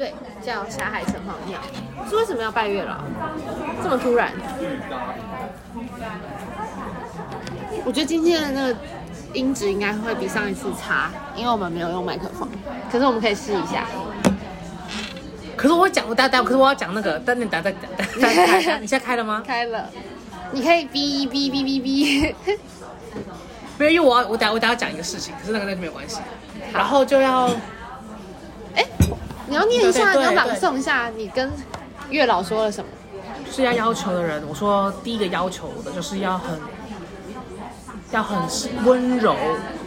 [0.00, 1.60] 对，叫霞海城隍庙。
[2.08, 2.96] 是为什么要拜月老？
[3.82, 4.32] 这么突然？
[7.84, 8.76] 我觉得今天的那个
[9.34, 12.48] 音质应该会比上一次差，因为我们没有用麦克风。
[12.90, 13.84] 可是我们可以试一下。
[15.54, 19.42] 可是我会讲，我等下等下，可是我要讲那个，但你等等下再开一下，你现在开了吗？
[19.46, 19.86] 开了，
[20.50, 22.34] 你可以哔哔哔哔哔。
[23.76, 26.22] 没有，因为我要我等下我等下要讲一个事情，可是那个那就没有关系。
[26.72, 27.54] 然后就要哎，
[29.50, 31.50] 你要念一下，你要朗诵一下，你跟
[32.08, 32.88] 月老说了什么？
[33.50, 36.56] 是要要求的人，我说第一个要求的就是要很
[38.12, 38.38] 要很
[38.84, 39.34] 温柔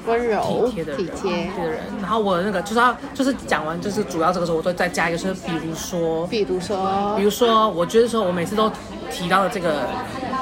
[0.05, 1.31] 温柔、体贴的人，体贴。
[1.31, 1.79] 的人。
[2.01, 8.69] 然后我那个就是要就是讲完就是主要这个时候，我都再加一个，就是比如说比如说比如说，我觉得说我每次都
[9.09, 9.87] 提到的这个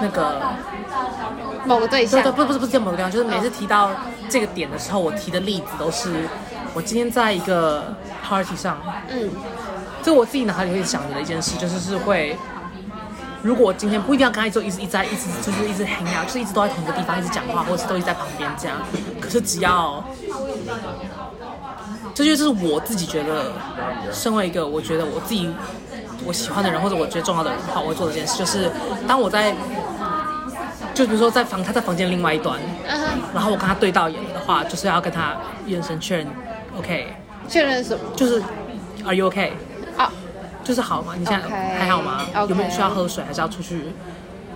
[0.02, 0.42] 那个，
[1.64, 3.92] 某个对象对对，，不不是不是这某个对象，就是每次提到
[4.28, 6.28] 这个点的时候，我提的例子都是
[6.74, 8.78] 我今天在一个 party 上，
[9.10, 9.30] 嗯，
[10.02, 12.38] 这我自己脑海里会想着的一件事，就是是会，
[13.42, 18.78] 如果我今天不一定要跟他一直一直一直在一直就是一直 hang out，就是一直都在同一个地方一直讲话，或者是都一直在旁边这样，
[19.20, 20.04] 可是只要。
[22.14, 23.52] 这就是我自己觉得，
[24.12, 25.50] 身为一个我觉得我自己
[26.26, 28.70] 我喜欢的人，或者我觉得重要的人的话，我会做的一件事，就是
[29.08, 29.56] 当我在，
[30.94, 32.60] 就比如说在房他在房间另外一端，
[33.34, 36.28] 然后我跟他对到眼的话，就是要跟他眼神确认
[36.82, 37.08] ，OK，
[37.48, 38.04] 确认什么？
[38.16, 38.42] 就是
[39.04, 39.54] Are you OK？
[39.98, 40.12] 啊，
[40.64, 41.14] 就是好吗？
[41.18, 43.86] 你现在 OK，还好吗 OK 有没有需要喝水，还是要出去？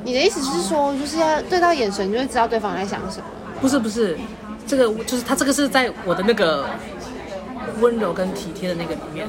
[0.04, 3.26] 你的意思是说，就是要对到眼神，就会知道对方在想什么？
[3.62, 4.18] 不是不是，
[4.68, 6.66] 这个就是他这个是在我的那个
[7.80, 9.28] 温柔跟体贴的那个里面。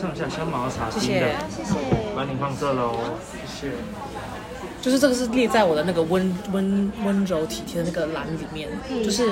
[0.00, 1.74] 上下香茅茶谢谢新的，谢谢。
[2.14, 2.94] 把你放这喽，
[3.44, 3.72] 谢谢。
[4.80, 8.68] 就是这个是列在我的那个温温温柔体贴的那个栏里面，
[9.02, 9.28] 就是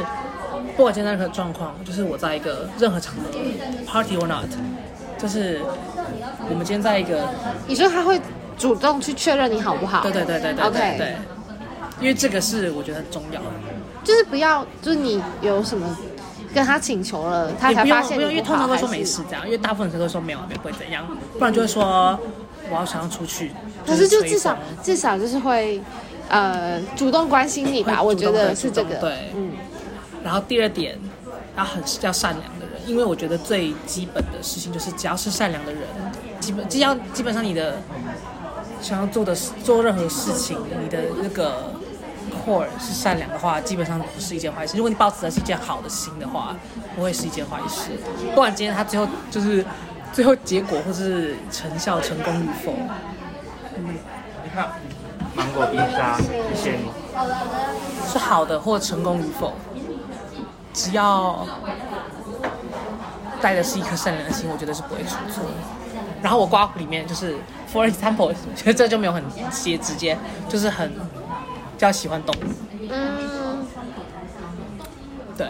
[0.77, 3.23] 不管现在任何状况，就是我在一个任何场合
[3.87, 4.47] ，party or not，
[5.19, 5.61] 就是
[6.51, 7.29] 我们今天在一个，
[7.67, 8.21] 你说他会
[8.59, 10.03] 主动去确认你好不好？
[10.03, 11.17] 对对对对对对 OK 对，
[12.01, 13.47] 因为这个是我觉得很重要的。
[14.03, 15.97] 就是不要，就是你有什么
[16.55, 21.07] 跟他请求了，他才发现因为通常都说没事这样，因为大部分人都会说没有没会怎样，
[21.39, 22.19] 不然就会说
[22.71, 23.51] 我要想要出去。
[23.87, 25.81] 可是就至少至少就是会
[26.29, 28.97] 呃主动关心你吧，我觉得是这个。
[28.97, 29.53] 对对嗯，
[30.25, 30.99] 然后第二点，
[31.55, 35.83] 要很要善良的人，因为我觉得最基本的事情就是只要是善良的人，
[36.41, 37.77] 基本只要基本上你的
[38.81, 41.75] 想要做的事做任何事情，你的那个
[42.47, 44.79] core 是善良的话，基本上不是一件坏事。
[44.79, 46.57] 如果你保持的是一件好的心的话，
[46.97, 47.91] 不会是一件坏事。
[48.31, 49.63] 不管今天他最后就是
[50.11, 52.73] 最后结果或是成效成功与否，
[53.77, 54.71] 你看，
[55.35, 56.19] 芒果冰沙，
[56.55, 56.89] 谢谢你。
[58.11, 59.55] 是好的或成功与否，
[60.75, 61.47] 只要
[63.41, 65.43] 带的是一颗善良的心，我觉得是不会出错。
[66.21, 67.37] 然后我刮胡里面就是
[67.73, 70.19] for example，我觉得这就没有很接直接，
[70.49, 72.45] 就是很比较喜欢动物，
[72.91, 73.67] 嗯，
[75.39, 75.49] 对。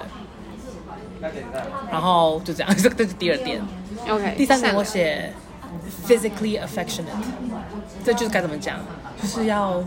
[1.91, 3.63] 然后就这样，这个这是第二点。
[4.07, 4.35] OK。
[4.37, 5.33] 第三点我写
[6.07, 7.07] physically affectionate，
[8.05, 8.79] 这就是该怎么讲，
[9.23, 9.83] 就是要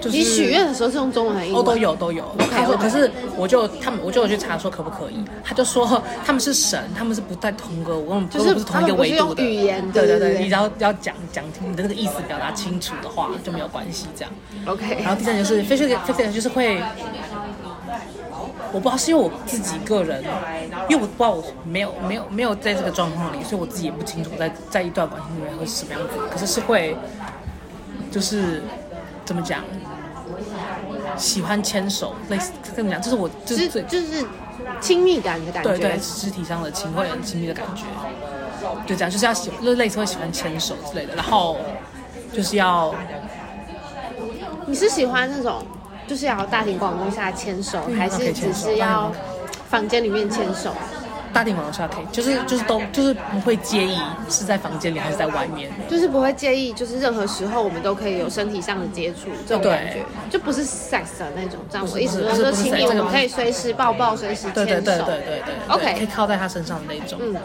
[0.00, 1.62] 就是你许愿的时候是用中文还是英文？
[1.62, 2.24] 哦，都有都有。
[2.50, 14.32] 他说，可是我就他们我就有去查说可不可以，他就说他们是神，他们是不在同个我们就是不是同一个维度的他们不是用语言对对对对对你只要要讲讲你的那个意思表达清楚的话就没有关系这样。
[14.66, 14.98] OK。
[15.02, 16.80] 然后第三就是 physical physical 就是会，
[18.72, 20.22] 我不知道是因为我自己个人，
[20.88, 26.14] 因为我不知道我没有没有没有在这个状况里，所以我自己也不清楚在在一段关系里面会是什么样子。
[26.30, 26.96] 可是是会，
[28.10, 28.62] 就是
[29.24, 29.64] 怎么讲，
[31.18, 34.24] 喜欢牵手，类似怎么讲，这是我就就是就是
[34.80, 35.70] 亲密感的感觉。
[35.70, 37.84] 对对肢体上的亲会很亲密的感觉，
[38.86, 41.58] 就这样，就是要喜就类似会喜欢牵手之类的，然后
[42.32, 42.94] 就是要
[44.66, 45.62] 你是喜欢那种
[46.06, 49.12] 就是要大庭广众下牵手，嗯还是只是要
[49.68, 50.72] 房间里面牵手？
[51.38, 53.96] 大庭广众下可以，就是就是都就是不会介意
[54.28, 55.70] 是在房间里还是在外面。
[55.88, 61.60] 就是不会介意，就是任何时候我们都可以有身体上的接触，这种感觉就不是 sex 的那种。
[61.70, 64.54] 这样我意思不是说说亲密，sex，这个我们可以随时抱抱，随时牵手。
[64.54, 67.20] 对对对对对对对 OK 可以靠在他身上的那种。
[67.22, 67.36] 嗯，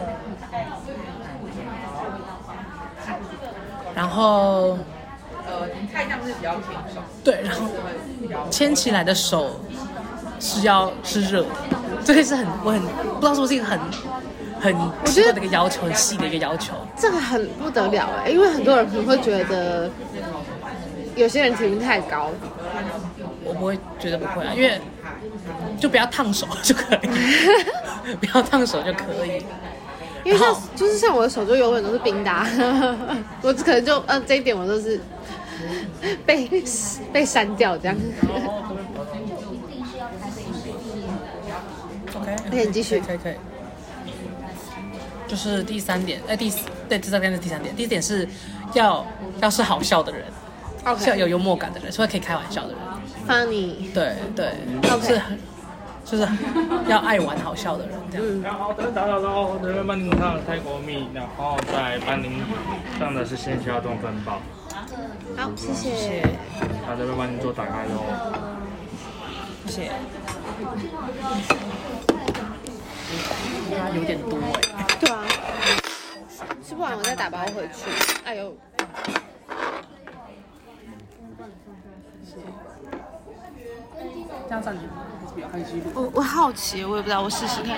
[3.94, 4.76] 然后，
[5.46, 7.68] 呃，你看向是比较挺瘦对，然后
[8.50, 9.60] 牵起来的手
[10.40, 11.48] 是要是热的，
[12.04, 13.78] 这个是很我很不知道是不是一个很
[14.60, 16.74] 很奇怪的一个要求，很细的一个要求。
[16.96, 19.90] 这个很不得了哎，因为很多人可能会觉得，
[21.16, 22.30] 有些人体温太高，
[23.44, 24.80] 我不会觉得不会啊，因为
[25.78, 27.08] 就不要烫手就可以，
[28.20, 29.44] 不要烫手就可以。
[30.24, 32.48] 因为像就是像我的手就永远都是冰的、啊，
[33.42, 34.98] 我可能就呃这一点我都是
[36.24, 36.48] 被
[37.12, 37.96] 被删掉这样。
[42.46, 43.34] OK，可以继续可以可以。
[45.26, 47.74] 就是第三点，哎，第四对，这应该是第三点。
[47.74, 48.28] 第一点是
[48.74, 49.04] 要
[49.40, 50.24] 要是好笑的人，
[50.98, 52.78] 是要有幽默感的人，是会可以开玩笑的人。
[53.26, 54.52] funny，对对
[54.92, 55.38] OK 是很
[56.04, 56.28] 就是
[56.86, 58.26] 要爱玩好笑的人这样。
[58.28, 62.42] 嗯，然后等打扰到这边帮您上泰国蜜，然后再帮您
[62.98, 64.42] 上的是鲜虾冻粉包，
[65.38, 66.22] 好，谢谢谢谢。
[66.86, 68.04] 那这边帮您做打开喽。
[69.66, 69.92] 谢谢。
[73.76, 75.24] 它有点多哎、对啊，
[76.66, 77.90] 吃不完我再打包回去。
[78.24, 78.54] 哎呦，
[84.46, 84.80] 这样站起
[85.20, 85.82] 还是比较开心。
[85.94, 87.76] 我我好奇，我也不知道，我试试看。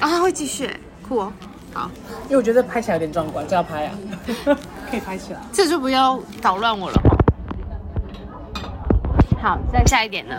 [0.00, 1.32] 啊，它会继续，酷哦。
[1.72, 1.90] 好，
[2.24, 3.94] 因为我觉得拍起来有点壮观，这要拍啊，
[4.90, 5.40] 可以拍起来。
[5.52, 7.00] 这就不要捣乱我了。
[9.40, 10.36] 好，再下一点呢？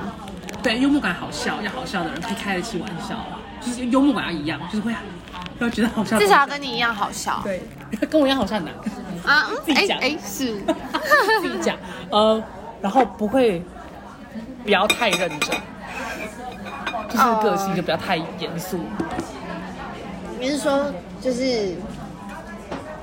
[0.64, 3.16] 对，幽默感好笑，要好笑的人可以开得起玩笑，
[3.60, 4.94] 就是幽默感要一样，就是会
[5.60, 6.18] 要觉得好笑。
[6.20, 7.42] 至少要跟你一样好笑。
[7.44, 7.62] 对，
[8.10, 8.74] 跟我一样好笑很难。
[9.26, 10.60] 啊，嗯 自己讲哎哎，是，
[11.42, 11.78] 自己讲，
[12.10, 12.44] 呃，
[12.82, 13.64] 然后不会
[14.64, 15.58] 不要太认真，
[17.10, 18.80] 就是个性就不要太严肃。
[20.40, 20.92] 你是说
[21.22, 21.76] 就是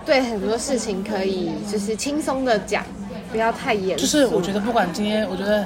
[0.05, 2.85] 对很多事情可以就是轻松的讲，
[3.31, 4.05] 不要太严肃。
[4.05, 5.65] 就是我觉得不管今天，我觉得，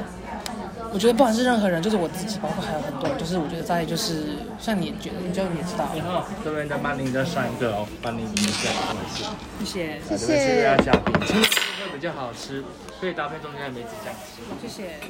[0.92, 9.24] 我觉得不管是任何人，就是我自己，包括还有很多人，就是我觉得在就是像你觉得，你就你知道，你好，这边再帮您再上一个哦，帮您一下位置。
[9.64, 12.62] 谢谢谢这边是月谢亮虾饼，这个会比较好吃，
[13.00, 14.42] 可以搭配中间的梅子酱吃。
[14.60, 15.00] 谢谢。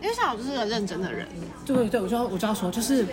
[0.00, 1.26] 因为像我就是个认真的人，
[1.64, 3.06] 对对，我就要我就要说，就是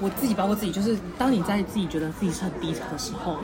[0.00, 3.36] 我自己，包括自己，就是当你在自己觉得自己是很低潮的时候，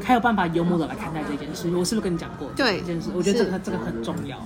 [0.00, 1.68] 才有办法幽默的来看待这件事。
[1.76, 2.48] 我是不是跟你讲过？
[2.54, 4.38] 对这件事，我觉得这个这个很重要，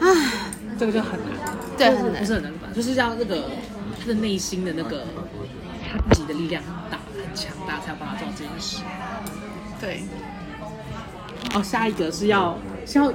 [0.00, 0.41] 唉，
[0.82, 1.56] 这个就很难。
[1.78, 2.26] 对，很难不。
[2.26, 2.66] 是很难吧？
[2.74, 3.36] 就是要那个
[4.00, 5.04] 他的内心的那个
[5.80, 8.82] 他自己的力量很大很强大，才有办法做到这件事。
[9.80, 10.02] 对，
[11.54, 13.12] 哦，下一个是要是要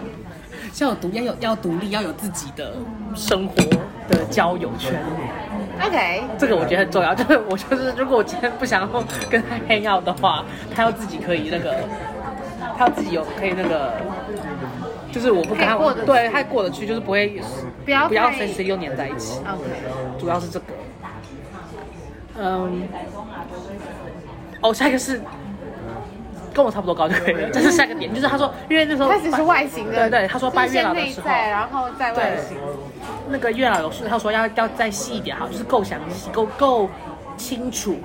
[0.73, 2.73] 是要有独要有要独立，要有自己的
[3.13, 3.55] 生活
[4.07, 4.97] 的交友圈。
[5.81, 11.75] OK，这个我觉得很重要，就是我就是如果我今天不想要跟他 hang out 的话，他要自己可以那个，
[12.77, 13.93] 他要自己有可以那个，
[15.11, 15.75] 就是我不跟他
[16.05, 17.41] 对他过得去，就是不会
[17.85, 19.39] 不要不要太随时又黏在一起。
[19.39, 19.63] OK，
[20.19, 20.65] 主要是这个。
[22.39, 22.87] 嗯，
[24.61, 25.19] 哦，下一个是
[26.53, 32.57] 跟我差不多高就可以了，这是下一个点，就是他说，因为那时候开始是外形的，对对，他说拜月老的时候，先内在，然后再外对形。，
[33.29, 36.89] 那个月老有说，他说要要再细一点哈，就是够详细，够够
[37.37, 37.97] 清楚，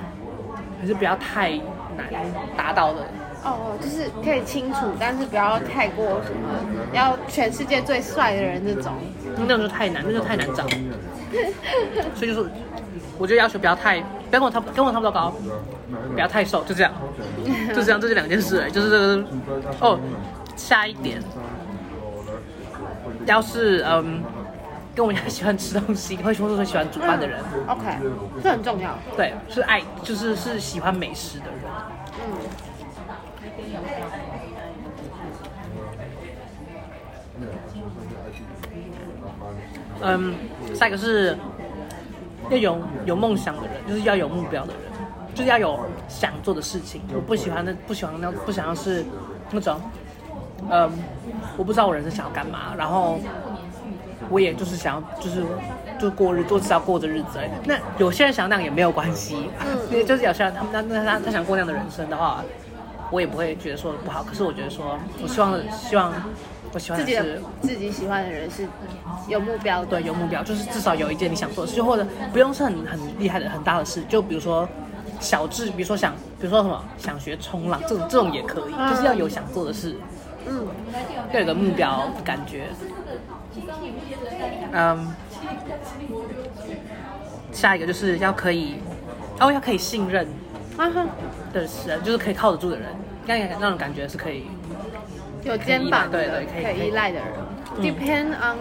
[0.80, 1.50] 可是不要太
[1.96, 2.08] 难
[2.56, 3.06] 达到的。
[3.44, 6.48] 哦，就是可以清楚，但是不要太过什么，
[6.92, 8.92] 要全世界最帅的人那种。
[9.36, 10.66] 那种就太难，那就太难找。
[12.14, 12.50] 所以就是，
[13.18, 15.32] 我觉得要求不要太，不要跟我差不跟我差不多高，
[16.12, 16.92] 不要太瘦，就这样，
[17.74, 19.24] 就这样，这是两件事就是这个。
[19.80, 19.98] 哦，
[20.54, 21.20] 下一点，
[23.24, 24.22] 要是嗯，
[24.94, 27.82] 跟我一样喜欢吃东西，会说是喜欢煮饭的人，OK，
[28.42, 28.96] 这很重要。
[29.16, 31.72] 对，是爱，就是是喜欢美食的人。
[32.20, 32.36] 嗯，
[40.04, 40.34] 嗯，
[40.74, 41.36] 下一个是
[42.50, 44.82] 要有有梦想的人，就是要有目标的人，
[45.34, 45.78] 就是要有
[46.08, 47.00] 想做的事情。
[47.14, 49.04] 我不喜欢那不喜欢那不想要是
[49.50, 49.80] 那种，
[50.70, 50.90] 嗯，
[51.56, 53.20] 我不知道我人生想要干嘛，然后
[54.28, 55.44] 我也就是想要就是
[56.00, 57.50] 就过日，就知道过着日子而已。
[57.64, 59.48] 那有些人想那样也没有关系，
[59.90, 62.42] 因 为就是有些人他们那那他他想过那样的人生的话，
[63.12, 64.24] 我也不会觉得说不好。
[64.24, 66.12] 可是我觉得说，我希望希望
[66.72, 67.42] 我喜欢自己的的是。
[67.60, 68.66] 自己喜欢的人是
[69.28, 69.86] 有目标的。
[69.86, 74.68] 对，有目标，就是至少有一件你想做的事，就或者不用是很很厉害的、很大的事，就比如说
[75.20, 79.94] 小智，比如说想，比如说什么想学冲浪，这种这种也可以，就是要有想做的事，
[80.46, 80.66] 嗯，
[81.32, 82.64] 要有个目标感觉。
[84.72, 85.14] 嗯，
[87.52, 88.76] 下一个就是要可以，
[89.38, 90.26] 哦，要可以信任
[90.76, 91.06] 啊哈，
[91.52, 92.88] 的人，就是可以靠得住的人，
[93.26, 94.46] 让你那种感觉是可以。
[95.44, 97.26] 有肩膀的，对对可以可以依赖的人。
[97.76, 98.58] 嗯 Depend on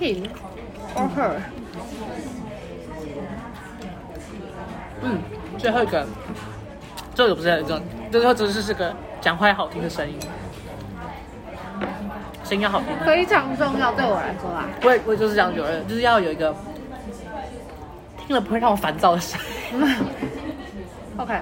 [0.00, 0.26] him
[0.94, 1.36] or her。
[5.02, 5.18] 嗯，
[5.58, 6.06] 最后一个，
[7.14, 10.18] 这个不是有一个，最后只是是个讲话要好听的声音，
[12.44, 12.88] 声音要好听。
[13.04, 14.66] 非常重要，对我来说啦。
[14.82, 16.54] 我也我也就是这样觉得，就是要有一个
[18.26, 19.38] 听了不会让我烦躁的声
[19.72, 19.80] 音。
[21.16, 21.34] OK，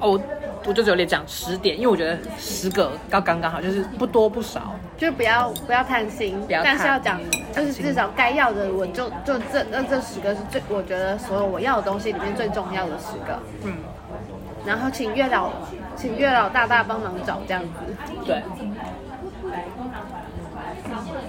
[0.00, 0.20] 哦，我
[0.66, 4.74] 我就只有列讲十点，因为我觉得十个刚刚刚好，就是不多不少。
[4.96, 7.20] 就不要不要贪心，不要贪但是要讲，
[7.54, 13.38] 就是至少该要的，我就就这那这十个是最，我觉得所有我要的东西里面最重要的十个。
[13.62, 13.74] 嗯，
[14.66, 15.50] 然后请月老，
[15.94, 17.68] 请月老大大帮忙找这样子。
[18.24, 18.42] 对。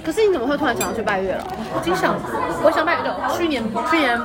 [0.03, 1.43] 可是你怎么会突然想要去拜月老？
[1.75, 2.15] 我经想，
[2.63, 3.37] 我想拜月老。
[3.37, 4.19] 去年去年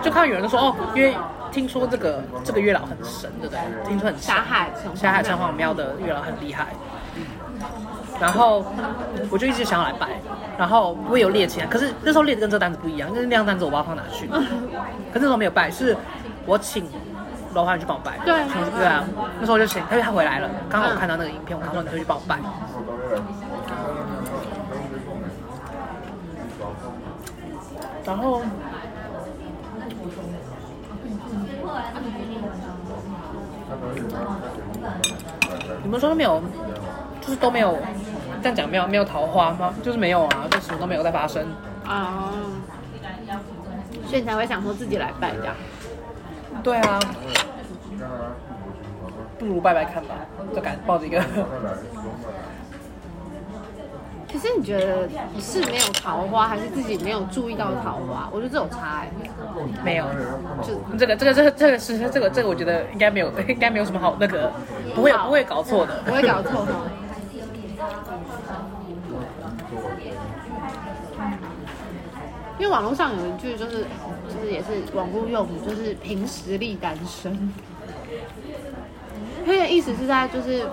[0.00, 1.12] 就看到有人说哦，因为
[1.54, 3.60] 听说这个这个月老很神，对不对？
[3.86, 6.66] 听说很神霞海城霞海城隍庙的月老很厉害。
[8.20, 8.64] 然后
[9.30, 10.08] 我就一直想要来拜，
[10.58, 14.26] 然后我有列起来，可是那时候列的跟这个单子不一样，因为那张单子我不知道放哪去。
[14.26, 15.96] 可是那时候没有拜，是
[16.44, 16.88] 我请
[17.54, 18.18] 罗华去帮我拜。
[18.24, 18.34] 对
[18.76, 19.04] 对啊，
[19.38, 22.38] 那时候我就请，因为他回来了，刚好我看到那个影片，我他说你就去帮我拜。
[28.04, 28.42] 然后，
[35.82, 36.42] 你们说都没有，
[37.20, 37.76] 就是都没有，
[38.42, 39.74] 这样讲没有没有桃花吗？
[39.82, 41.46] 就是没有啊，就什么都没有在发生。
[41.84, 42.32] 啊、
[44.06, 45.54] 所以你才会想说自己来拜这样。
[46.62, 46.98] 对啊，
[49.38, 50.14] 不如拜拜看吧，
[50.54, 51.22] 就敢抱着一个。
[54.44, 55.08] 可是你觉得
[55.40, 58.28] 是没有桃花，还是自己没有注意到桃花？
[58.30, 59.10] 我觉得这有差哎、
[59.82, 60.04] 没有，
[60.62, 64.52] 就这个这个这个这个是这个这个，我觉得应该没有， 应该没有什么好那个，
[64.94, 66.72] 不会不会搞错的，不会搞错哈。
[72.58, 73.86] 因为网络上有一句就是，
[74.28, 77.50] 就是也是网络用语，就是凭实力单身。
[79.46, 80.66] 他的意思是在就是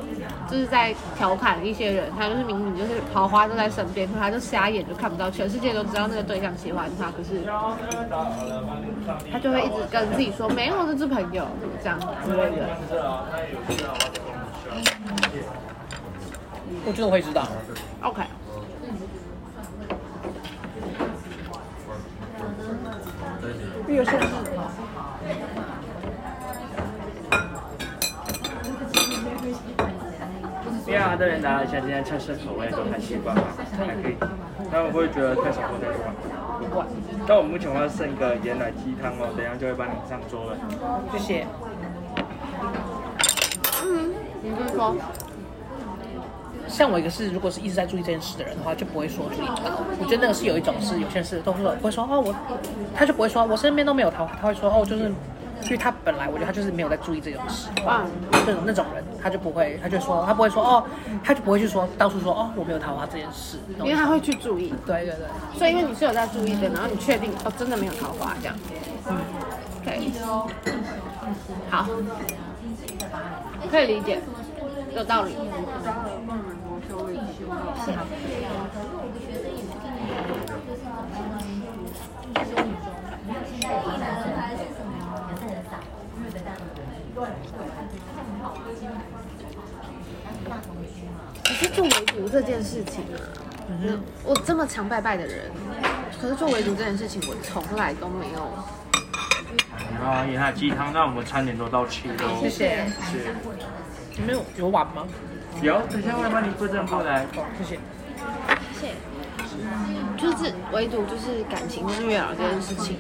[0.52, 7.42] 就是在调侃一些人，他就是明明就是桃花都在身边，可他就瞎眼就看不到，全世界都知道那个对象喜欢他，可是
[9.32, 11.48] 他就会一直跟自己说没有，这是朋友
[11.82, 12.68] 这样之类的。
[16.86, 17.48] 我觉得我会知道。
[18.02, 18.24] OK，
[23.88, 24.18] 月寿是
[30.92, 33.42] 因为阿德人达一下今天测试口味都还习惯了，
[33.80, 34.18] 还可以。
[34.70, 36.68] 那我会觉得太少或太多。
[36.70, 36.86] 管，
[37.26, 40.58] 但我目前我要剩一个盐奶鸡汤哦，等一下就会帮你上桌了。
[41.14, 41.48] 谢谢。
[43.86, 44.12] 嗯，
[44.44, 44.94] 你是说
[46.68, 49.80] 像我一个是，如果是一直在注意这件事的人的话，就不会说注意到。
[49.98, 52.36] 我觉得那个是有一种是有些人是都是会说哦我，
[52.94, 55.06] 他就不会说我身边都没有桃花，他会说哦就是，
[55.64, 58.06] 因为他本来我觉得他就是没有在注意这种事，啊？
[58.46, 60.84] 那种那种人他就不会，他就说他不会说哦，
[61.24, 68.56] 他就不会去说到处说哦我没有桃花这件事，因为他会去注意，对对对，所以因为你是有在注意的，然后你确定哦真的没有桃花这样。
[69.08, 69.18] 嗯，
[69.84, 70.12] 对，
[71.70, 71.88] 好，
[73.70, 74.20] 可以理解，
[74.96, 75.36] 有道理。
[77.86, 77.92] 是
[87.16, 87.28] 啊。
[91.44, 93.20] 可是做围读这件事情啊，
[93.68, 95.52] 嗯，我这么强拜拜的人，
[96.20, 98.50] 可是做围读这件事情，我从来都没有。
[100.00, 102.16] 然后盐奶鸡汤，那我们餐点都到齐了。
[102.40, 102.86] 谢谢。
[103.12, 103.36] 是。
[104.18, 105.06] 你们有有碗吗？
[105.62, 107.24] 有，等一下我来帮你附赠过来。
[107.36, 107.80] 哦，谢谢。
[108.80, 108.94] 谢谢。
[110.18, 112.98] 就是唯独就是感情跟月老这件事情，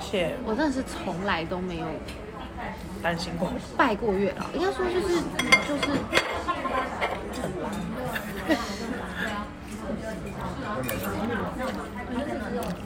[0.00, 1.86] 谢谢，我真的是从来都没有
[3.02, 3.50] 担心过。
[3.76, 5.16] 拜过月老，应该说就是
[5.66, 5.82] 就是。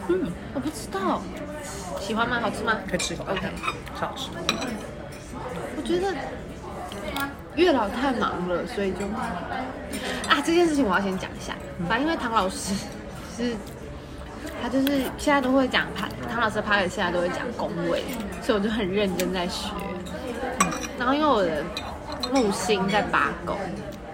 [0.08, 1.20] 嗯，我不知道，
[2.00, 2.38] 喜欢吗？
[2.40, 2.72] 好吃吗？
[2.88, 3.40] 可以吃一口 OK
[3.98, 4.30] 超好吃。
[5.76, 6.14] 我觉得
[7.54, 9.06] 月老太忙了，所以就
[10.28, 11.54] 啊这件事情我要先讲一下。
[11.88, 12.74] 反正因为唐老师
[13.36, 13.56] 是，
[14.62, 18.02] 他就是现在都会讲唐唐老师的 p a 现在都会讲宫位，
[18.42, 19.70] 所以我就很认真在学。
[20.98, 21.62] 然后因为我的
[22.32, 23.56] 木星在八宫，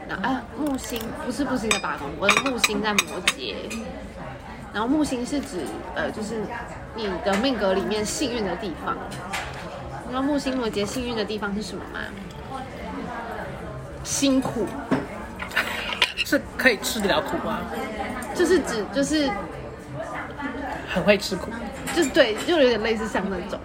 [0.08, 3.54] 然后哎木星不是木星在八宫，我的木星在摩羯。
[4.72, 6.42] 然后木星是指呃就是
[6.94, 8.96] 你的命格里面幸运的地方。
[10.04, 12.00] 你知道木星摩羯幸运的地方是什么吗？
[14.04, 14.66] 辛苦，
[16.16, 17.60] 是可以吃得了苦吗？
[18.34, 19.30] 就是指就是
[20.92, 21.50] 很会吃苦。
[21.94, 23.58] 就是对，就有点类似像那种。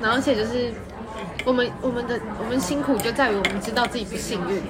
[0.00, 0.72] 然后而且就是
[1.44, 4.62] 我们我们的我们辛苦就在于我们知道自己不幸运。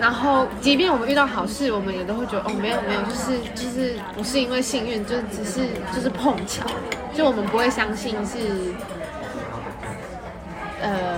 [0.00, 6.66] 然后，即便我们遇到好事，我们也都会觉得哦，没有没有，就是就是不是因为幸运，就只是就是碰巧，
[7.14, 8.74] 就我们不会相信是
[10.82, 11.16] 呃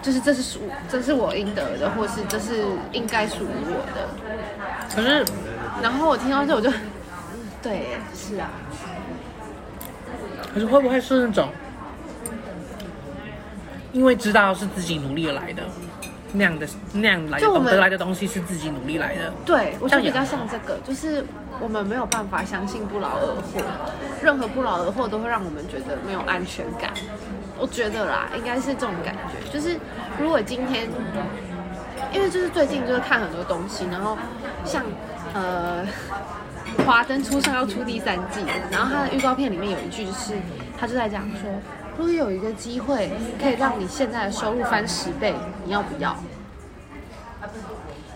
[0.00, 4.08] 就是这是属这是我应得的，或是这是应该属于我的。
[4.94, 5.24] 可是
[5.82, 6.74] 然后我听到这我就，嗯
[7.62, 8.50] 对，是啊，
[10.54, 11.48] 可是会不会是那种，
[13.92, 15.62] 因为知道是自己努力来的，
[16.32, 21.24] 那样的那样来的就我们得来的东西是自己努力来的，对我觉得比较像这个，就是
[21.60, 23.60] 我们没有办法相信不劳而获，
[24.22, 26.92] 任何不劳而获都会让我们觉得没有安全感。
[27.58, 29.76] 我觉得啦，应该是这种感觉，就是
[30.20, 30.88] 如果今天，
[32.12, 34.16] 因为就是最近就是看很多东西，然后
[34.64, 34.84] 像
[35.34, 35.82] 呃，
[36.88, 38.40] 《华灯初上》要出第三季，
[38.70, 40.32] 然后它的预告片里面有一句就是，
[40.80, 41.50] 他就在讲说，
[41.98, 45.34] 如果有一个机会可以让你现在的收入翻十倍，
[45.66, 46.16] 你要不要？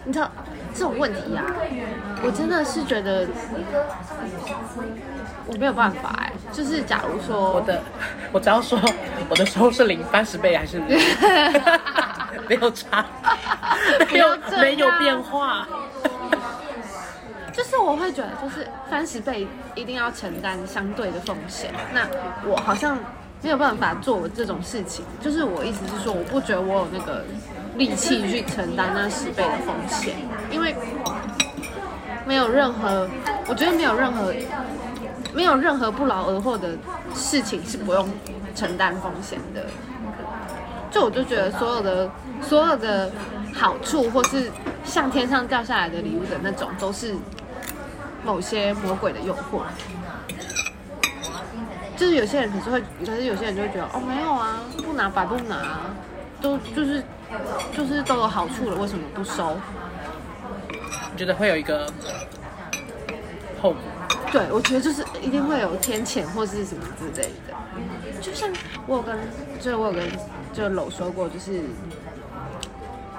[0.07, 0.31] 你知道
[0.73, 1.45] 这种问题呀、
[2.25, 3.29] 我真的是觉得
[5.47, 7.83] 我没有办法哎、就是假如说我的，
[8.33, 8.81] 我只要说
[9.29, 10.99] 我的收入是零，翻十倍还是零，
[12.49, 13.05] 没有差，
[14.11, 15.69] 没有没有变化。
[17.63, 21.73] 就是我会觉得，就是翻十倍一定要承担相对的风险。
[21.95, 22.09] 那
[22.45, 22.99] 我好像
[23.41, 27.25] 没有办法做这种事情，就是我意思是说，我不觉得我有那个
[27.77, 30.17] 力气去承担那十倍的风险，
[30.51, 30.75] 因为
[32.27, 33.09] 没有任何，
[33.47, 34.35] 我觉得没有任何
[35.33, 36.71] 没有任何不劳而获的
[37.15, 38.11] 事情是不用
[38.57, 39.67] 承担风险的。
[40.91, 42.11] 就我就觉得所有的
[42.43, 43.09] 所有的
[43.55, 44.51] 好处，或是
[44.85, 47.15] 像天上掉下来的礼物的那种，都是
[48.25, 49.63] 某些魔鬼的诱惑。
[51.97, 55.81] 就是有些人可是会，可是有些人就会觉得，哦，没有啊，不拿白不拿啊，
[56.41, 57.03] 都就是
[57.77, 59.57] 就是都有好处了，为什么不收？
[61.13, 61.87] 我觉得会有一个
[63.61, 63.79] 后果。
[64.33, 67.55] 对，我觉得就是一定会有天谴或是什么之类的。
[68.21, 68.49] 就像
[68.87, 69.17] 我有跟，
[69.61, 70.11] 就是我有跟
[70.53, 71.61] 就搂说过，就是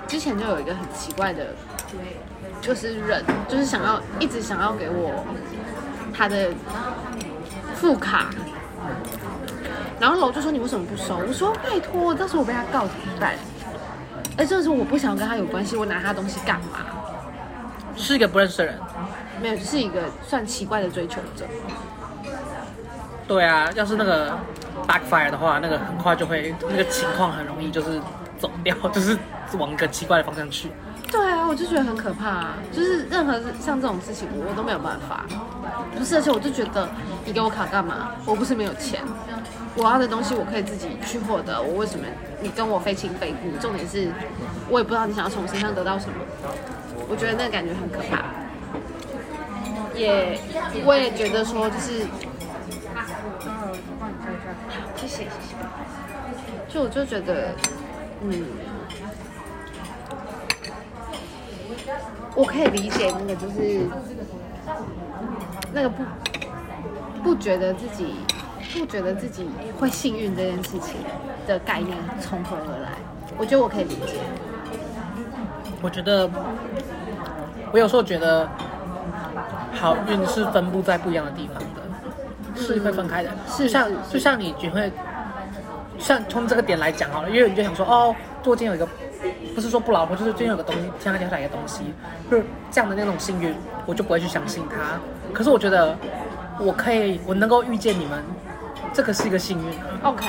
[0.08, 1.54] 之前就有一个很奇怪的，
[2.64, 5.26] 就是人，就是想要一直想要给我
[6.18, 6.50] 他的
[7.76, 8.28] 副卡，
[10.00, 11.18] 然后楼就说你为什么不收？
[11.18, 13.34] 我说拜托，到时候我被他告怎么办？
[14.38, 16.80] 哎，这个时候我不想跟他有关系，我拿他东西干嘛？
[17.98, 18.80] 是一个不认识的人。
[19.42, 21.46] 没有，就是一个算奇怪的追求者。
[23.28, 24.40] 对啊，要是那个
[24.88, 28.00] backfire 的话，那个很快就会那个情况很容易就是
[28.40, 29.18] 走掉， 就是
[29.58, 30.72] 往一个奇怪的方向去。
[31.14, 35.28] 对啊，我就觉得很可怕、啊，就是任何像这种事情，我都没有办法。
[35.96, 36.90] 不是，而且我就觉得
[37.24, 38.14] 你给我卡干嘛？
[38.26, 39.00] 我不是没有钱，
[39.76, 42.04] 我要的东西我可以自己去获得，我为什么
[42.42, 43.56] 你跟我非亲非故？
[43.60, 44.12] 重点是，
[44.70, 46.16] 我也不知道你想要从我身上得到什么。
[47.08, 48.26] 我觉得那个感觉很可怕。
[49.94, 50.40] 也，
[50.84, 52.00] 我也觉得说就是，
[54.96, 55.56] 谢谢谢谢。
[56.68, 57.54] 就我就觉得，
[58.24, 58.73] 嗯。
[62.36, 63.82] 我可以理解那个就是
[65.74, 66.04] 那个不
[67.24, 68.16] 不觉得自己
[68.74, 69.48] 不觉得自己
[69.80, 70.96] 会幸运这件事情
[71.48, 72.90] 的概念从何而来，
[73.38, 74.20] 我觉得我可以理解。
[75.82, 76.30] 我觉得，
[77.72, 78.48] 我有时候觉得，
[79.74, 83.30] 好运是分布在不一样的地方的，是会分开的。
[83.48, 84.90] 是就像就像你只会，
[86.00, 88.88] 像从这个点来讲好了，因为你就想说，哦，如果今天有一个，
[89.54, 91.84] 不是说不劳而获，就是今天有个东西，天上掉下来一个东西，
[92.30, 93.54] 就是这样的那种幸运，
[93.86, 95.00] 我就不会去相信它。
[95.34, 95.96] 可是我觉得，
[96.60, 98.24] 我可以，我能够遇见你们，
[98.94, 100.00] 这个是一个幸运啊。
[100.04, 100.26] OK，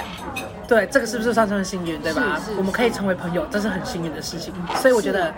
[0.69, 2.41] 对，这个是不是算是幸运，对吧？
[2.57, 4.53] 我们可以成为朋友，这是很幸运的事情。
[4.77, 5.33] 所以我觉得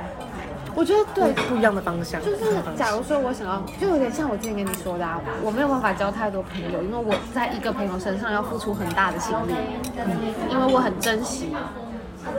[0.75, 2.39] 我觉得对，不一样的方向，就是
[2.77, 9.55] 假如说我想要，就有点像我之前跟你说的啊，我没有办法交太多朋友，因为我在一个朋友身上要付出很大的心力，
[9.97, 10.11] 嗯，
[10.51, 11.51] 因为我很珍惜，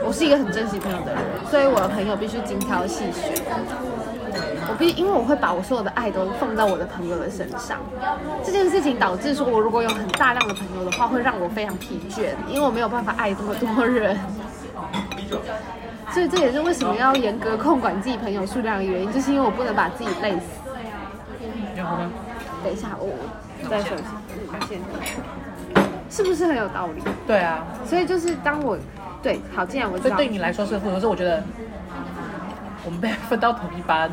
[0.04, 3.32] 我是一个很珍惜朋友的人，所以我的朋友必须精挑细选。
[4.70, 7.78] 我必因为我会把我所有的爱都放在我的朋友的身上，
[8.44, 14.18] 这件事情导致说我如果有很大量的朋友的话，会让我非常疲倦，因为我没有办法爱这么多人。
[16.10, 20.40] 所以这也是为什么要严格控管自己朋友数量的原因，就是因为我不能把自己累死。
[21.76, 22.10] 要喝吗？
[22.64, 23.06] 等一下，我
[23.62, 24.80] 我再说一下，嗯，先，
[26.10, 27.02] 是不是很有道理？
[27.26, 28.76] 对啊，所以就是当我
[29.22, 31.42] 对，好，既然我知道，所以对你来说是会，可是我觉得
[32.84, 34.10] 我们被分到同一班，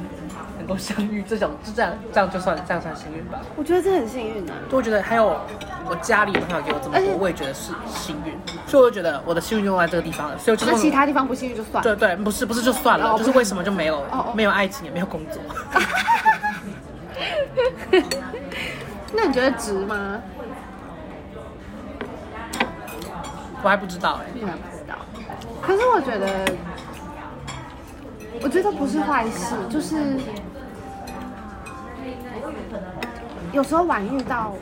[0.58, 3.40] 能够相遇，这种就这样，这样就算这样算幸运吧。
[3.56, 4.54] 我觉得这很幸运啊。
[4.70, 5.40] 就我觉得还有
[5.88, 8.34] 我家里的朋友给我这么而且多，我也觉得是幸运，
[8.66, 11.96] 所以我就觉得我的幸运用在这个地方了，所以我就那是其他地方不幸运就算了。
[11.96, 15.40] 对对，不是不是就算了，哦就是为什么就没有哦哦没有爱情也没有工作，
[19.14, 20.20] 那你觉得值吗？
[23.64, 24.26] 我还不知道哎。
[25.66, 26.46] 可是我觉得，
[28.42, 30.18] 我觉得不是坏事，就是
[33.52, 34.54] 有时候晚遇到，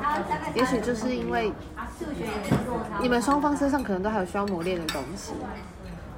[0.56, 1.52] 也许就是因为
[3.02, 5.34] 你们双方身上可能都还有需要磨练的东西，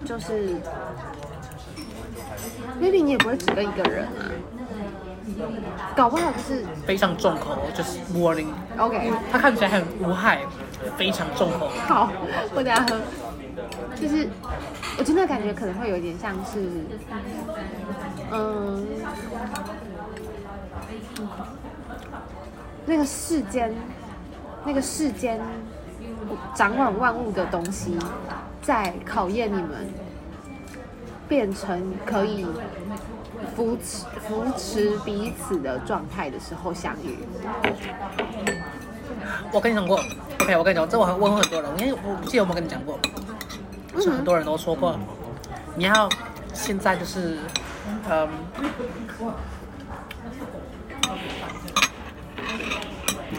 [0.06, 0.56] 就是
[2.80, 4.30] maybe 你也不会只跟一个人啊，
[5.95, 8.50] 搞不好就是非常重口，就是 warning。
[8.78, 9.12] OK。
[9.32, 10.41] 他看起来很无害，
[10.98, 11.69] 非常重口。
[11.88, 12.12] 好，
[12.54, 13.00] 我等下喝。
[13.99, 14.27] 就是
[14.97, 16.69] 我真的感觉可能会有点像是，
[18.31, 18.86] 嗯，
[22.86, 23.73] 那个世间，
[24.65, 25.39] 那个世间
[26.53, 27.97] 掌管万物的东西，
[28.62, 29.88] 在考验你们
[31.27, 32.45] 变成可以
[33.55, 37.17] 扶持扶持彼此的状态的时候相遇。
[39.51, 39.99] 我跟你讲过
[40.41, 42.99] ，OK，我跟你讲，这我问过很多人，因为我记得有没有跟你讲过，
[44.01, 44.97] 是很多人都说过，
[45.75, 46.10] 你要
[46.53, 47.38] 现在就是，
[48.10, 48.27] 嗯，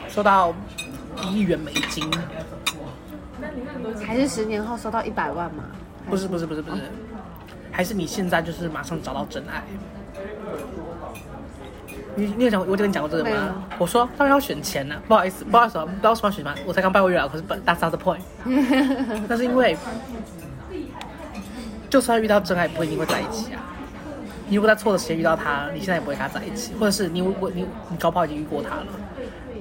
[0.08, 0.52] 收到
[1.22, 2.10] 一亿元美金，
[4.06, 5.64] 还是十年后收到一百万吗？
[6.08, 6.82] 不是不是不是不是，
[7.72, 9.62] 还是你现在就是马上找到真爱。
[12.18, 13.62] 你你有讲，我就跟你讲过这个吗？
[13.76, 18.20] 我说当然要选钱呢、不好意思，不好意思啊，不知道什么要选什么，我才刚拜过月老，可是 but that's not the point。
[19.28, 19.76] 那是因为，
[21.96, 23.64] 就算遇到真爱，不一定会在一起啊。
[24.50, 28.86] 你如果在错的时间遇到他，你现在也不会跟他在一起，或者是你我你你搞不好已经遇过他了。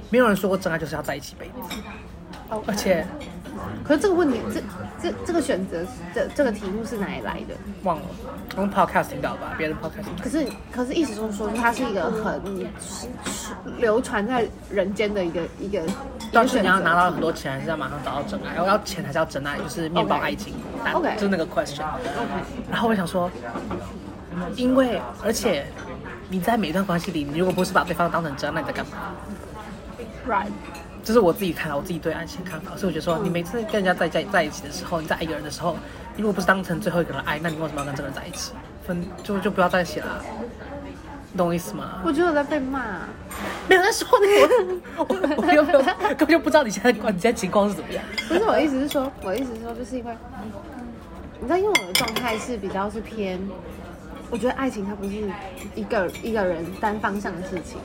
[0.10, 1.54] 没有人说过真爱就是要在一起一辈子，
[2.68, 3.08] 而且
[3.84, 4.62] 可是这个问题，这
[5.02, 7.56] 这这个选择，这这个题目是哪里来的？
[7.84, 8.04] 忘了，
[8.50, 12.42] 从 podcast 听到吧，别人 podcast 听到可是可是意思就是说，它是一个很
[13.78, 15.92] 流传在人间的一个一个一
[16.32, 16.62] 但是。
[16.62, 18.56] 你要拿到很多钱，还是要马上找到真爱？
[18.56, 19.58] 要钱还是要真爱？
[19.60, 20.54] 就是面包爱情，
[21.16, 21.86] 就是那个 question。
[22.72, 23.30] 然后我想说，
[24.56, 25.66] 因为而且
[26.30, 28.92] 你在每一段关系里，你如果不是把对方当成真爱，那你在干嘛
[30.28, 30.48] ？right，
[31.06, 35.78] 这是我自己看到我自己对爱情的看法，所以我觉得说，你每次跟人家在在在一起的时候，你在爱一个人的时候，
[36.16, 38.52] 你如果不是当成最后一个人爱，那你为什么要跟这个人在一起？
[38.86, 40.20] 分就就不要在一起啦，
[41.32, 42.02] 你懂我意思吗？
[42.04, 43.02] 我觉得我在被骂。
[43.68, 44.28] 没有在说你，
[44.98, 48.04] 我我我又没有根本就不知道你现在你现在情况是怎么样。
[48.28, 50.16] 不是我的意思是说，我的意思是说，就是因为
[51.40, 53.40] 你知道，因为我的状态是比较是偏，
[54.30, 55.12] 我觉得爱情它不是
[55.76, 57.78] 一个一个人单方向的事情。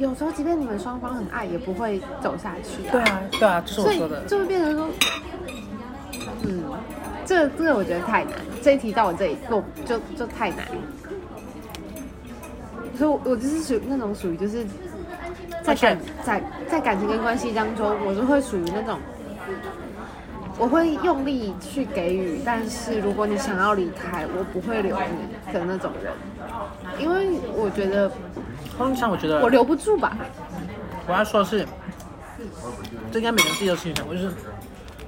[0.00, 2.90] 有时候，即便你们双方很爱，也不会走下去、啊。
[2.90, 4.24] 对啊，对啊，就是我说的。
[4.24, 4.88] 就会变成说，
[6.44, 6.62] 嗯，
[7.26, 8.32] 这个这个我觉得太难。
[8.62, 10.76] 这一题到我这里，我就就太难了。
[12.96, 14.64] 所以我，我就是属于那种属于就是
[15.62, 18.98] 在感在在感情跟关系当中，我就会属于那种，
[20.58, 26.10] 我会用力去给予，但是如果你想要离开，我不会留你的那种人，
[27.00, 28.10] 因为我觉得
[28.76, 30.16] 通常我觉得我留不住吧。
[31.06, 31.66] 我要说的是，
[33.10, 34.30] 这应该每个人自己都心里想过，就是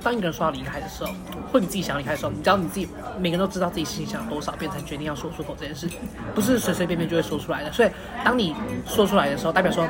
[0.03, 1.13] 当一个人说要离开的时候，
[1.53, 2.89] 或你自己想离开的时候，你知道你自己
[3.21, 5.89] 每个人都知道自己心里想多少遍才决定要说出口这件事，
[6.35, 7.71] 不是随随便便就会说出来的。
[7.71, 7.91] 所以
[8.25, 8.55] 当你
[8.87, 9.87] 说出来的时候，代表说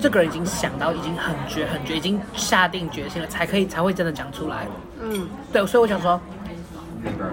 [0.00, 4.66] 这个人已经想到，已经很决很决，已经下定决心了，才可以才会真的讲出来。
[5.00, 6.20] 嗯，对，所以我想说，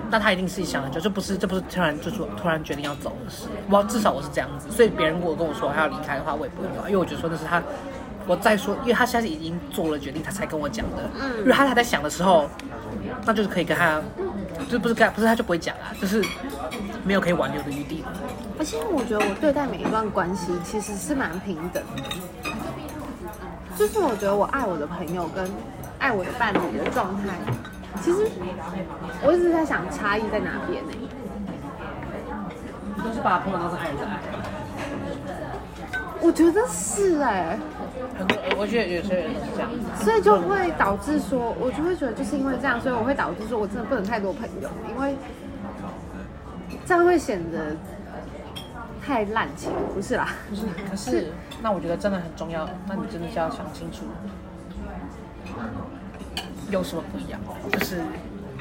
[0.09, 3.47] 那他一定是想很久，这不是这不是突然就说突然决定要走的事。
[3.69, 7.61] 我至少我是这样子，所以别人如果跟我说他要离开的话，我也不会要，因为我觉得说那是他。
[8.25, 11.03] 我再说，因为他现在已经做了决定，他才跟我讲的。
[11.21, 12.49] 嗯，如果他还在想的时候，
[13.25, 14.01] 那就是可以跟他，
[14.69, 16.23] 就不是跟他不是他就不会讲啊，就是
[17.03, 18.13] 没有可以挽留的余地了。
[18.57, 22.03] 而且我觉得我对待每一段关系其实是蛮平等的，
[23.77, 25.45] 就是我觉得我爱我的朋友跟
[25.99, 27.27] 爱我的伴侣的状态，
[28.01, 28.27] 其实
[29.23, 30.91] 我一直在想差异在哪边呢、
[32.95, 34.19] 你都是把朋友当成爱人在爱。
[36.21, 37.59] 我觉得是哎、
[38.17, 40.03] 很多，我觉得有些人是这样子。
[40.03, 45.15] 所以就会导致说，我就会觉得就是因为这样，所以我会导致说我真的不能太多朋友，因为
[46.85, 47.75] 这样会显得
[49.05, 50.29] 太滥情，不是啦。
[50.49, 51.27] 不是，可是
[51.61, 54.05] 那我觉得真的很重要，那你真的是要想清楚，
[56.73, 57.39] 有什么不一样？
[57.71, 58.01] 就是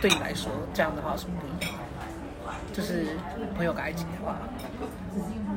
[0.01, 1.75] 对你来说，这样的话有什么不一样？
[2.75, 3.07] 就是
[3.57, 4.37] 朋友跟爱情的话，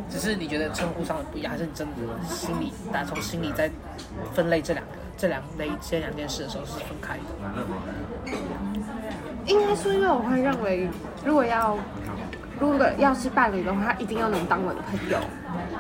[0.10, 1.94] 只是你觉得称呼上的不一样，还是你真的
[2.30, 3.70] 心里打从心里在
[4.34, 7.24] 分类这两个这两类这两件事的时候是分开的？
[9.46, 10.90] 应该说，因为我会认为，
[11.26, 11.78] 如果要
[12.60, 15.20] 如果要是伴侣的话，他一定要能当我的朋友，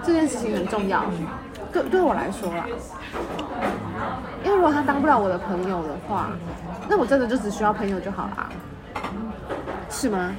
[0.04, 1.06] 这件事情很重要。
[1.72, 2.66] 对对我来说啦，
[4.44, 6.32] 因为如果他当不了我的朋友的话，
[6.90, 8.50] 那我真的就只需要朋友就好啦。
[9.90, 10.36] 是吗？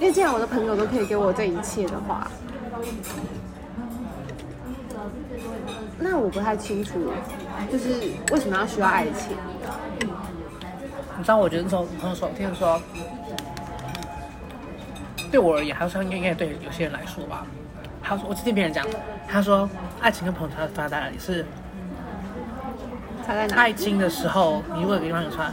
[0.00, 2.30] 因为既然我的朋友都可以给我这一切的话，
[5.98, 7.12] 那我不太清楚，
[7.70, 7.94] 就是
[8.32, 9.36] 为什么要需要爱情？
[11.18, 12.80] 你知道，我觉得那时候朋友说，听说，
[15.30, 17.44] 对我而言，还有说应该应该对有些人来说吧。
[18.08, 18.86] 他说，我听别人讲，
[19.28, 19.68] 他说，
[20.00, 21.18] 爱情跟朋友差差在哪里？
[21.18, 21.44] 是
[23.26, 23.56] 差在哪？
[23.56, 25.52] 爱情的时候，你如果有个地方有穿，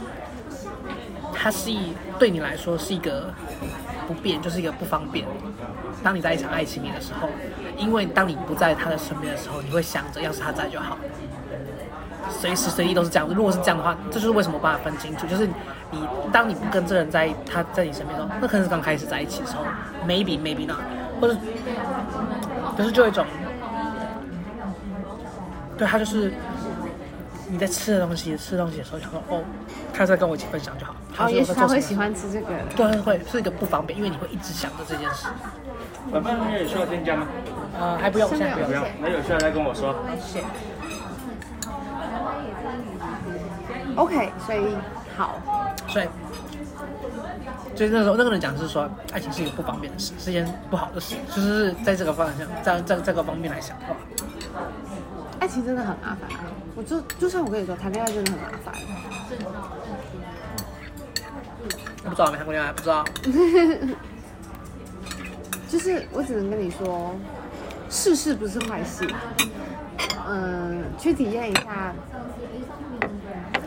[1.34, 3.30] 它是一对你来说是一个
[4.08, 5.26] 不便，就是一个不方便。
[6.02, 7.28] 当你在一场爱情里的时候，
[7.76, 10.96] 因为当你不在他的身边的时候，你会想着要是他在就好，
[12.30, 13.34] 随时随地都是这样子。
[13.34, 15.46] 如果是这样的话，这就是为什么我把它分清楚，就是
[15.90, 16.00] 你
[16.32, 19.64] 当你不跟这个人在他在你身边的时候，那可能是刚开始在一起的时候
[20.06, 20.78] ，maybe maybe not，
[21.20, 21.36] 或者
[22.76, 23.24] 就是就有一种，
[25.78, 26.32] 对他就是
[27.48, 29.42] 你在吃的东西吃东西的时候，想说哦，
[29.92, 30.94] 他在跟我一起分享就好。
[31.18, 32.14] 哦，也许他会喜欢。
[32.14, 32.48] 吃这个。
[32.76, 35.26] 对，会是一个不方便，因为你会一直想着这件事。
[36.12, 37.26] 晚饭那有需要添加吗？
[37.80, 38.74] 呃，还不用，现在不用不。
[38.74, 39.94] 用，那有需要再跟我说。
[43.96, 44.76] OK，所以
[45.16, 45.40] 好，
[45.88, 46.06] 所以，
[47.76, 53.94] 所以那时候那个人讲是说，爱情是一个不方便的事，是一件不好的事，就是在这个方向，在在这个方面来想的话，
[55.38, 56.44] 爱情真的很麻烦啊！
[56.74, 58.74] 我就就像我跟你说，谈恋爱真的很麻烦。
[62.04, 63.04] 不知道没谈过恋爱，不知道。
[65.68, 67.14] 就是我只能跟你说，
[67.90, 69.06] 世事不是坏事。
[70.28, 71.92] 嗯，去体验一下，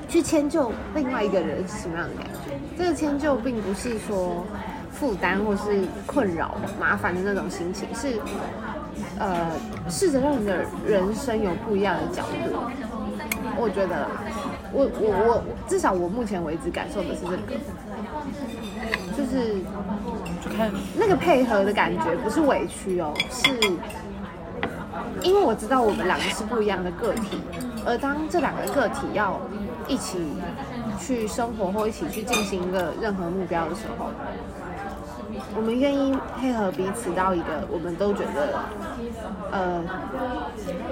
[0.09, 2.59] 去迁就另外一个人是什么样的感觉。
[2.77, 4.45] 这个迁就并不是说
[4.91, 8.19] 负担或是困扰、麻烦的那种心情，是
[9.17, 9.51] 呃，
[9.89, 12.59] 试着让你的人生有不一样的角度。
[13.55, 14.07] 我觉得啦，
[14.71, 17.37] 我我我至少我目前为止感受的是这个，
[19.15, 19.59] 就是
[20.41, 23.49] 就看那个配合的感觉不是委屈哦，是
[25.21, 27.41] 因为我知道我们两个是不一样的个体，
[27.85, 29.39] 而当这两个个体要
[29.89, 30.19] 一起
[30.99, 34.11] 去生活或一起去进行一个任何目标的时候，
[35.55, 38.59] 我们愿意配合彼此到一个我们都觉得
[39.51, 39.83] 呃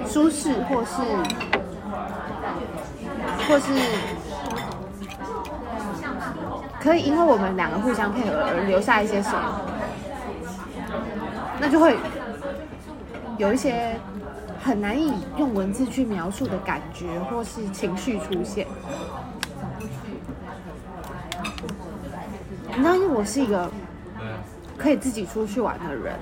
[0.06, 1.00] 舒适或是
[3.48, 3.72] 或是
[6.80, 9.60] 可以因为我们两个互相配合而留下一些什么，
[11.60, 11.96] 那就会
[13.36, 13.98] 有一些
[14.62, 18.66] 很难以用文字去描述的感觉或是情绪出现。
[22.68, 23.70] 你知道，因为我是一个
[24.76, 26.14] 可以自己出去玩的人，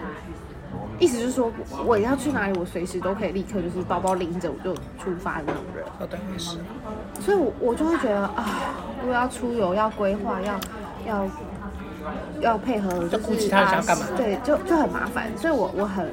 [0.98, 1.52] 意思就是说，
[1.84, 5.84] 我要去哪里，我随时都可以立刻就是包包拎着我就出发的那种人。
[5.98, 6.56] 哦，对，也是。
[7.20, 8.46] 所以我，我就会觉得啊，
[9.02, 10.58] 如果要出游、要规划、要
[11.06, 11.28] 要
[12.40, 15.30] 要配合，就是啊他想要干嘛，对，就就很麻烦。
[15.36, 16.10] 所以我我很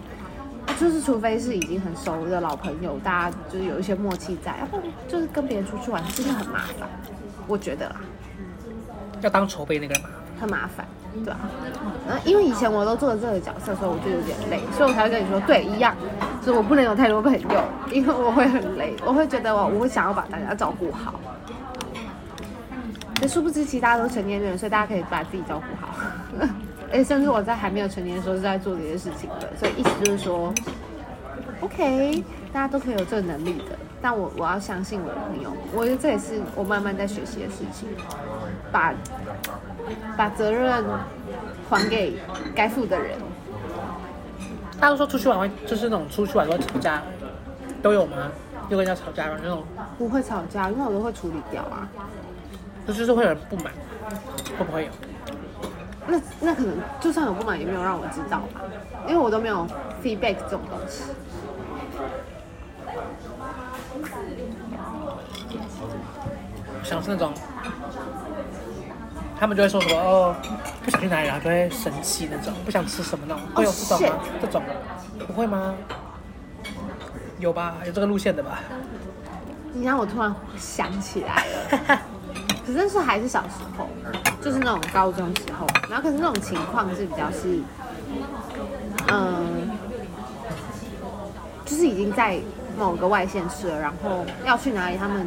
[0.79, 6.89] 就是，除非是已经很熟的老朋友，大家就是有一些默契在，要不然就是跟别人出去玩真的很麻烦，
[7.47, 7.95] 我觉得啦，
[9.21, 10.09] 要当筹备那个人嘛。
[10.41, 11.39] 很麻烦，对吧、
[12.05, 15.95] 然后因为以前我都做了这个角色，所以我就有点累，所以我才会跟你说，对，一样，
[16.41, 21.13] 就是我不能有太多朋友，因为我会很累，我会觉得我我会想要把大家照顾好。
[23.21, 25.95] 可殊不知，其实大家都成年人，所以大家可以把自己照顾好。
[26.93, 30.53] 而且甚至我在还没有成年的时候是在做这些事情的，所以意思就是说
[31.61, 37.89] ，OK，大家都可以有这个能力的，但我我要相信我的朋友，我觉得这也是我慢慢在学习的事情，
[38.71, 38.93] 把
[40.15, 40.83] 把责任
[41.67, 42.13] 还给
[42.53, 43.17] 该负的人。
[44.79, 47.01] 大家都说出去玩会，就是那种出去玩都会吵架，
[47.81, 48.31] 都有吗？
[48.69, 49.39] 有跟人家吵架吗？
[49.41, 49.63] 那种
[49.97, 51.89] 不会吵架，因为我都会处理掉啊。
[52.85, 53.73] 就就是会有人不满，
[54.59, 54.91] 会不会有？
[56.07, 58.61] 那那可能就算有不满，也没有让我知道吧，
[59.07, 59.65] 因为我都没有
[60.03, 61.03] feedback 这种东西。
[66.83, 67.33] 像是那种，
[69.39, 70.35] 他们就会说什么哦，
[70.83, 74.19] 不想去哪里，然后就会生气那种，不想吃什么那种，会有这种吗？
[74.41, 74.61] 这种
[75.25, 75.73] 不会吗？
[77.39, 78.59] 有吧，有这个路线的吧？
[79.71, 82.01] 你让我突然想起来了，
[82.65, 83.87] 可是那是还是小时候，
[84.43, 87.59] 就是那种高中时候，然后可是那种情况是比较是，
[89.07, 89.71] 嗯，
[91.65, 92.37] 就是已经在
[92.77, 95.25] 某个外县市了，然后要去哪里，他们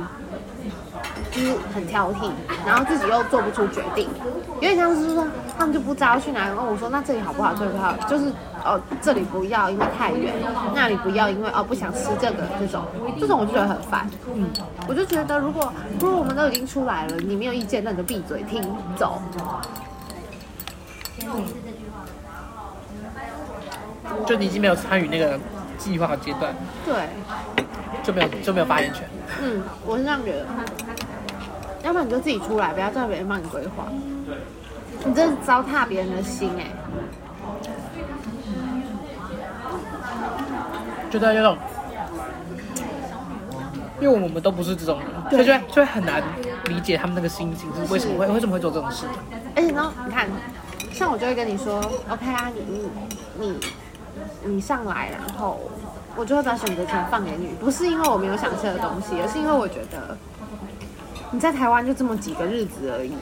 [1.36, 2.30] 就是很挑剔，
[2.66, 4.08] 然后自己又做不出决定，
[4.54, 5.26] 有点像是说
[5.58, 6.54] 他们就不知道去哪里。
[6.54, 7.54] 问我说那这里好不好？
[7.54, 8.32] 这里不好，就是
[8.64, 10.32] 哦这里不要，因为太远；
[10.74, 12.82] 那里不要，因为哦不想吃这个这种，
[13.20, 14.08] 这种我就觉得很烦。
[14.34, 14.48] 嗯，
[14.88, 15.70] 我就觉得如果
[16.00, 18.62] 如果我们都已经出来了，你没有意见，那你就闭嘴听
[18.96, 19.20] 走。
[24.26, 25.38] 就你已经没有参与那个
[25.76, 27.08] 计划阶段，对，
[28.02, 29.06] 就没有就没有发言权。
[29.42, 30.46] 嗯，我是这样觉得。
[31.86, 33.84] 要不然你就自己出来，不要叫别人帮你规划。
[35.04, 36.66] 你这是糟蹋别人的心哎、
[41.08, 41.56] 觉得有种，
[44.00, 46.20] 因为我们都不是这种人，所对以就会就会很难
[46.64, 49.06] 理解他们那个心情是为什么会为什么会做这种事。
[49.54, 50.28] 而且呢，你看，
[50.92, 52.90] 像我就会跟你说，OK 啊，你你
[53.38, 53.60] 你
[54.42, 55.60] 你上来，然后
[56.16, 60.18] 我就会把选择权放给你，不是因为我没有想吃的东西，而是因为我觉得
[61.36, 63.12] 你在台湾就这么几个日子而已，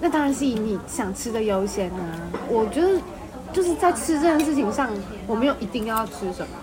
[0.00, 1.98] 那当然是以你想吃的优先啊。
[2.48, 2.90] 我觉得
[3.52, 4.88] 就是在吃这件事情上，
[5.26, 6.54] 我没有一定要吃什么，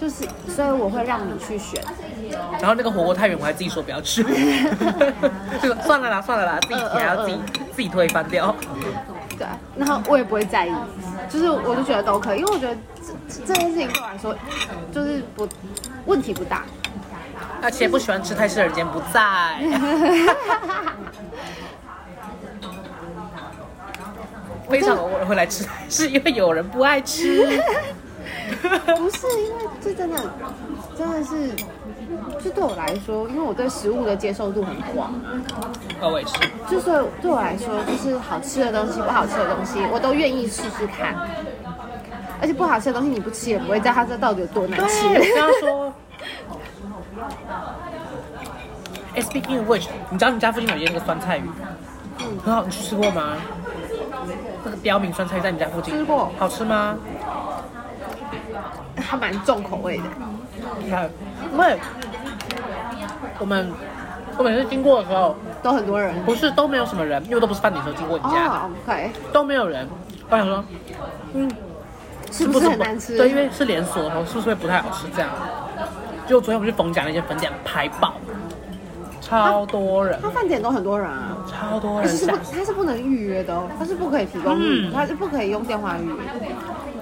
[0.00, 1.80] 就是所以我会让你去选。
[2.60, 4.24] 然后那个火锅太远，我还自己说不要吃，
[5.62, 7.38] 就算了啦，算了啦，自己还要自己
[7.76, 8.52] 自己推翻掉。
[9.38, 10.72] 对，然后我也不会在意，
[11.30, 12.76] 就是我就觉得都可以，因为我觉得
[13.30, 14.34] 这这件事情对我来说
[14.90, 15.48] 就是不
[16.06, 16.64] 问题不大。
[17.62, 19.58] 而且不喜欢吃泰式人间不在，
[24.68, 27.46] 非常偶尔会来吃，是因为有人不爱吃。
[28.60, 30.18] 不是因为这真的
[30.96, 31.50] 真的是，
[32.42, 35.12] 就对我来说，因为我对食物的接受度很广
[36.00, 36.32] 我也是。
[36.70, 41.14] 就是对我来说，就是好吃的东西、不好吃的东西，我都愿意试试看。
[42.40, 45.08] 而且不好吃的东西你不吃也不会知道它这到底有多难吃。
[45.08, 45.92] 对，我刚刚说。
[49.14, 51.42] 哎，Speaking of which，你知道你家附近有一间那个酸菜鱼，
[52.20, 53.36] 嗯很好，你去吃过吗？
[54.64, 56.96] 那个标明酸菜鱼在你家附近，吃过好吃吗？
[58.96, 60.04] 它蛮重口味的。
[60.82, 61.08] 你看，
[61.52, 61.78] 因为
[63.38, 63.72] 我们
[64.36, 69.88] 我每次经过的时候，都很多人不是都没有什么人，因为都不是饭点时候经过你家的，哦，OK，都没有人。
[70.28, 70.62] 我想说，
[71.32, 71.50] 嗯，
[72.30, 73.16] 是不是很难吃？
[73.16, 75.30] 对，因为是连锁的，是不是会不太好吃这样？
[76.28, 78.12] 结果昨天我们去逢甲那间粉店排爆，
[79.22, 81.38] 超多人，他饭点都很多人啊。
[81.48, 84.92] 超多人是不，，他是不能预约的哦，它是不可以提供预，嗯。
[84.92, 86.12] 它是不可以用电话预约。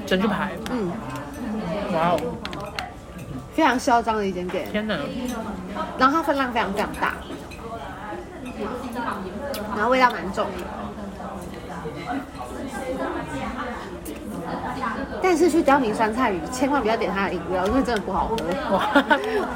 [0.07, 0.93] 整去排，嗯，
[1.93, 2.21] 哇哦，
[3.53, 4.97] 非常嚣张的一间店，天哪！
[5.99, 7.15] 然后它分量非常非常大，
[9.75, 10.86] 然后味道蛮重的。
[15.29, 18.37] 但是去刁民酸菜鱼，千万不要点它的饮料，因为真的不好喝。
[18.77, 18.89] 哇，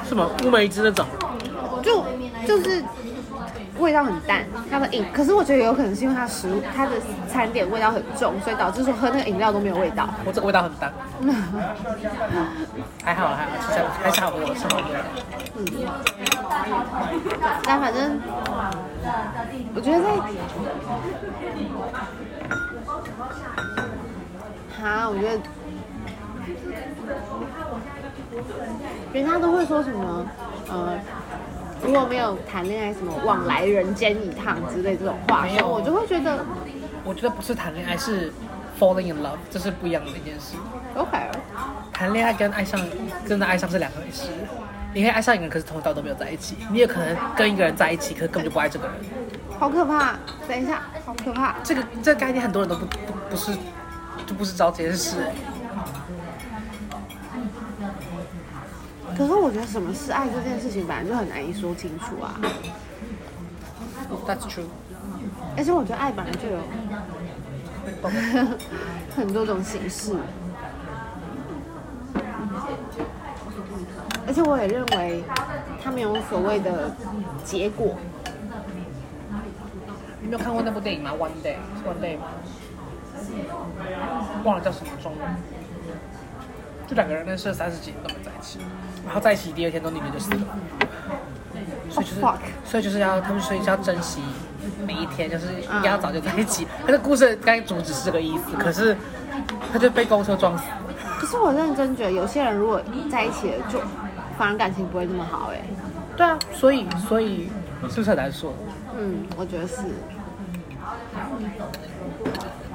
[0.04, 1.06] 什么乌梅汁那种？
[1.80, 2.04] 就
[2.44, 2.82] 就是
[3.78, 6.90] 味道很淡，它的饮，可是我觉得有可能是因为它食物它的
[7.32, 10.08] 餐点味道很重，所以导致说喝那个饮料都没有味道。
[10.24, 10.92] 我这个味道很淡，
[13.04, 14.98] 还好还好，吃下还是好喝，是好喝的。
[15.56, 15.64] 嗯，
[17.62, 18.18] 但反正
[19.76, 20.10] 我觉得在，
[24.84, 25.38] 啊，我觉得
[29.12, 30.26] 人家都会说什么，
[30.68, 30.98] 呃，
[31.84, 36.44] 如果没有谈恋爱，什么往来人间一趟之类这种话没有说，我就会觉得
[37.04, 38.32] 我觉得不是谈恋爱，是
[38.78, 40.56] falling in love，这是不一样的一件事。
[40.94, 41.18] OK，
[41.92, 42.80] 谈恋爱跟爱上
[43.26, 44.28] 真的爱上是两回事。
[44.92, 48.94] 你可以爱上一个人，可是从头到尾都没有在一起；你也可能跟一个人在一起，可是根本就不爱这个人。
[49.56, 50.14] 好可怕！
[50.48, 51.54] 等一下，好可怕！
[51.62, 53.52] 这个这个概念很多人都不不不是
[54.26, 55.18] 就不是知道这件事。
[59.20, 62.40] 可是我觉得什么是爱这件事情，本来就很难以说清楚啊。
[64.26, 64.64] That's true。
[65.58, 66.58] 而且我觉得爱本来就有
[69.14, 70.16] 很多种形式，
[74.26, 75.22] 而且我也认为
[75.84, 76.90] 他没有所谓的
[77.44, 77.94] 结果。
[80.22, 82.24] 你没有看过那部电影吗？One Day 是 One Day 吗？
[84.44, 85.20] 忘了叫什么中文。
[86.86, 88.58] 就两个人认识了三十几年都没在一起，
[89.04, 90.38] 然后在一起第二天都女的就死了。
[91.90, 92.34] 所以就是 Oh,
[92.64, 94.20] 所以就是要他们所以就要珍惜
[94.86, 96.66] 每一天，就是一定要早就在一起。
[96.86, 98.96] 他的故事刚才主旨是这个意思，可是
[99.72, 100.78] 他就被公车撞死了。
[101.18, 102.80] 可是我认真觉得，有些人如果
[103.10, 103.80] 在一起了，就
[104.38, 105.60] 反而感情不会那么好哎、
[106.16, 107.50] 对啊，所以所以
[107.88, 108.54] 是不是很难说？
[108.96, 109.76] 嗯，我觉得是。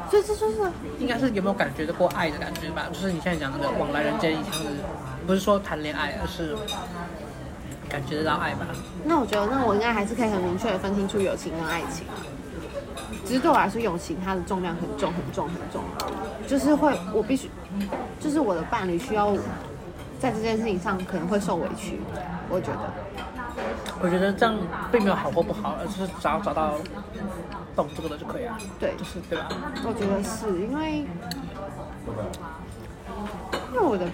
[0.10, 0.58] 所以这就是
[1.00, 2.86] 应该是有没有感觉得过爱的感觉吧？
[2.92, 4.70] 就是你现在讲那个往来人间一趟的，
[5.26, 6.56] 不是说谈恋爱，而是
[7.90, 8.68] 感觉得到爱吧。
[9.04, 12.06] 那我觉得，那我应该还是可以很明确的分清楚友情跟爱情。
[13.26, 15.84] 只是对我来说，友情它的重量很重、很重、很重，
[16.48, 17.50] 就是会我必须，
[18.20, 19.34] 就是我的伴侣需要
[20.20, 22.00] 在这件事情上可能会受委屈，
[22.50, 22.80] 我觉得。
[24.02, 24.54] 我觉得这样
[24.92, 26.74] 并没有好或不好，而是只要找到
[27.76, 28.58] 懂这个的就可以了。
[28.78, 29.48] 对就是对吧？
[29.86, 31.08] 我觉得是因为，
[33.74, 34.06] 因为我的，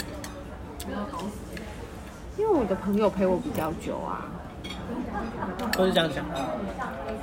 [2.37, 4.25] 因为我的朋友陪我比较久啊，
[5.73, 6.35] 都是这样想的。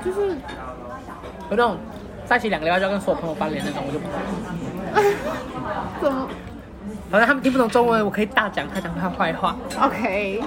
[0.04, 0.36] 就是有
[1.50, 1.76] 那种
[2.24, 4.18] 在一起两个礼拜就要跟所有朋友翻脸那种，我就不懂。
[6.00, 6.28] 怎么
[7.11, 9.56] 反正他们听不懂中文，我可以大讲他讲他坏话。
[9.80, 10.42] OK？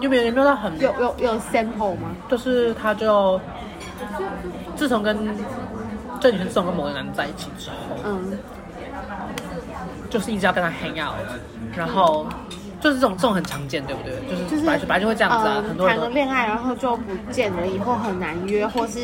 [0.00, 2.10] 有没有有没有到很有有有 sample 吗？
[2.28, 3.40] 就是他就
[4.76, 5.16] 自从跟
[6.20, 8.38] 郑宇轩自从跟某个男的在一起之后，嗯，
[10.16, 11.12] 就是一直要跟他 hang out，
[11.76, 12.26] 然后
[12.80, 14.14] 就是这种这种很常见，对不对？
[14.30, 19.00] 就是就是本来就本来就会这样子啊，呃很多人谈了恋爱，然后就不见了，以后很难约，或是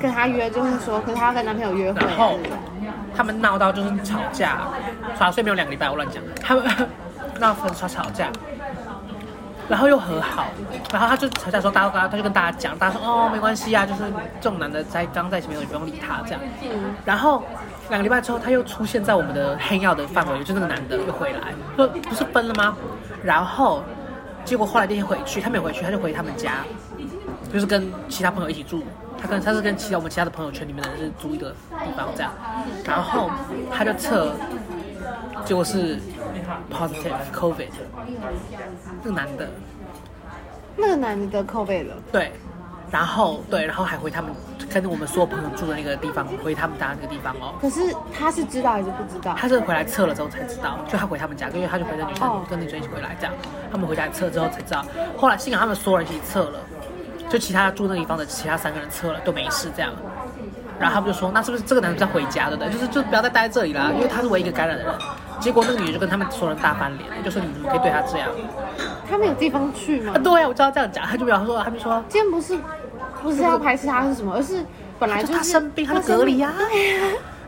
[0.00, 2.36] 跟他约就是说，可是他要跟男朋友约会，然后
[3.16, 4.62] 他们闹到就是吵架，
[5.16, 6.64] 耍睡没有两个礼拜，我乱讲，他们
[7.38, 8.28] 闹分吵吵架，
[9.68, 10.46] 然后又和好，
[10.92, 14.02] 然后他就吵架的时候，大家他他就跟大家讲，大家说哦没关系啊，就是
[14.40, 16.40] 这种男的在刚在一起没有，你不用理他这样。
[16.64, 17.44] 嗯，然后
[17.90, 22.76] 两个礼拜之后，他又出现在我们的黑曜的范围，就那个男的又回来，说不是分了吗？
[23.22, 23.82] 然后
[24.44, 26.64] 结果后来那天回去，他没有回去，他就回他们家，
[27.52, 28.82] 就是跟其他朋友一起住。
[29.16, 32.30] 他跟他是跟其他我们其他的朋友圈里面的人是租一个地方这样，
[32.84, 33.30] 然后
[33.72, 34.34] 他就测，
[35.46, 35.98] 结果是
[36.70, 37.68] positive COVID，
[39.02, 39.48] 那个男的
[40.76, 42.32] 那个男的得 COVID 了，对，
[42.94, 44.30] 然后对，然后还回他们
[44.72, 47.52] 跟我们所有朋友住的那个地方，回他们家那个地方哦。
[47.60, 49.34] 可是他是知道还是不知道？
[49.36, 53.34] 他是回来测了之后才知道，就他回他们家，因为他就回那女生、哦跟女生一起回来这样，
[53.72, 54.84] 他们回家测之后才知道。
[55.16, 56.60] 后来幸好他们所有人一起测了，
[57.28, 59.92] 就其他住那个地方的其他三个人测了都没事这样。
[60.78, 62.72] 然后他们就说，那是不是这个男的在回家对不对？
[62.72, 64.94] 就是就不要再待在这里啦，因为他是唯一一个感染的人。
[65.40, 68.30] 结果那个女的就跟他们所有人大翻脸，就说你们怎么可以对他这样？
[69.08, 70.18] 他们有地方去吗啊，？
[70.22, 72.58] 对啊，我知道这样讲，他就表示说，他们说今天不是
[73.24, 74.64] 不是要排斥他是什么，而是
[74.98, 76.52] 本来就是他生病，他就隔离呀、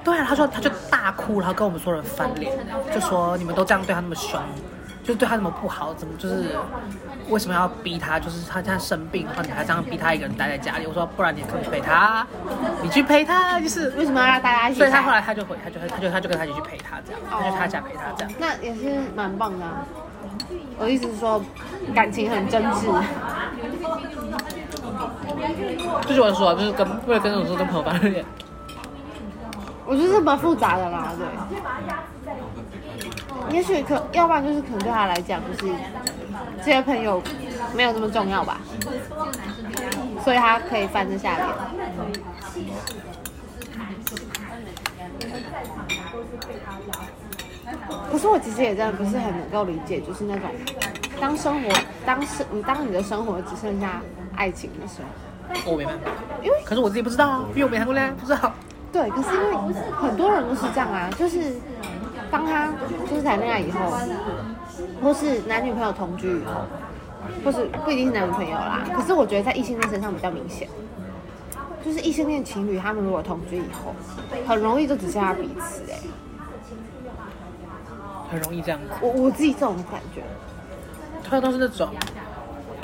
[0.02, 2.52] 对啊，他说他就大哭，然后跟我们所有人翻脸，
[2.92, 4.40] 就说你们都这样对他那么凶，
[5.04, 6.56] 就是对他那么不好，怎么就是
[7.28, 8.18] 为什么要逼他？
[8.18, 10.86] 就是他现在生病，然后你还这样逼他一个人待在家里。
[10.86, 12.26] 我说不然你可以去陪他，
[12.82, 13.90] 你去陪他，就是。
[13.90, 14.78] 为什么要让大家一起？
[14.78, 18.32] 所以他后来他就回，他就他就他就跟他一起去陪他这样，他就去他家陪他这样。
[18.38, 19.84] 那也是蛮棒的、啊。
[20.78, 21.42] 我的意思是说，
[21.94, 22.86] 感情很真挚。
[26.06, 28.24] 就是我说，就是跟为了跟那种说跟朋友翻脸，
[29.84, 31.26] 我觉得是蛮复杂的啦，对。
[33.54, 35.72] 也许可，要不然就是可能对他来讲，就是
[36.58, 37.22] 这些朋友
[37.74, 38.60] 没有那么重要吧，
[40.24, 41.46] 所以他可以翻得下脸。
[48.10, 50.50] 可是我其实也真的不是很能够理解，就是那种
[51.20, 51.68] 当生活
[52.04, 54.00] 当生你当你的生活只剩下
[54.34, 55.08] 爱情的时候，
[55.64, 56.10] 我没办法。
[56.42, 58.52] 因为可是我自己不知道啊，因为我没谈过恋爱，不知道。
[58.92, 61.56] 对，可是因为很多人都是这样啊，就是
[62.30, 62.72] 当他
[63.08, 63.92] 就是谈恋爱以后，
[65.02, 66.62] 或是男女朋友同居以后，
[67.44, 70.68] 或是不一定是男女朋友啦，可是我觉得在异性恋身上比较明显，
[71.84, 73.94] 就是异性恋情侣他们如果同居以后，
[74.46, 75.98] 很容易就只剩下彼此哎、
[78.30, 78.86] 很容易这样子。
[79.02, 80.22] 我我自己这种感觉，
[81.28, 81.90] 他都是那种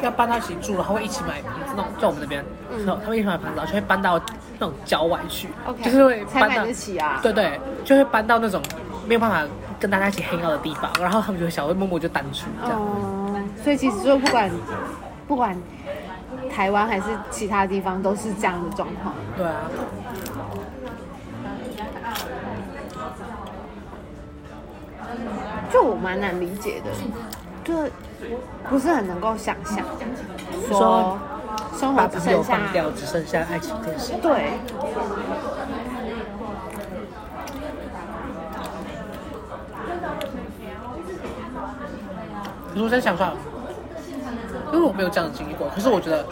[0.03, 4.21] 要搬到一起住，然后会一起买房子，那种在我们那边，嗯嗯、他们一起买房子，然后就会搬到
[4.59, 8.61] 那种郊外去 OK，就是会搬到得起啊对对，就会搬到那种
[9.07, 9.43] 没有办法
[9.81, 12.81] 跟大家一起 hang out 的地方，然后他们就会小会默默就单出这样。
[13.35, 14.51] 嗯，所以其实就不管
[15.27, 15.57] 不管
[16.55, 19.15] 台湾还是其他地方，都是这样的状况。
[19.37, 19.55] 对啊，
[25.71, 26.91] 就我蛮难理解的，
[27.65, 27.75] 就
[28.69, 29.79] 不是很能够想象，
[30.69, 31.19] 说说
[31.79, 34.13] 生活只把朋友剩下放掉，只剩下爱情这件事。
[34.21, 34.53] 对，
[42.71, 43.33] 可是我在想说，
[44.73, 46.27] 因为我没有这样的经历过，可是我觉得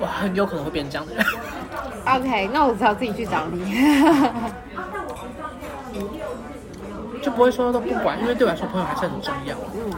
[0.00, 1.24] 我很有可能会变成这样的人。
[2.06, 3.74] OK，那我只好自己去找你。
[7.22, 9.54] 就不会说都不管，因为对我来说朋友还是很重要。
[9.74, 9.92] 嗯，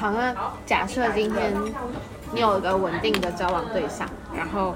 [0.00, 0.34] 好，那
[0.64, 1.52] 假设今天
[2.32, 4.74] 你有一个稳定的交往对象，然后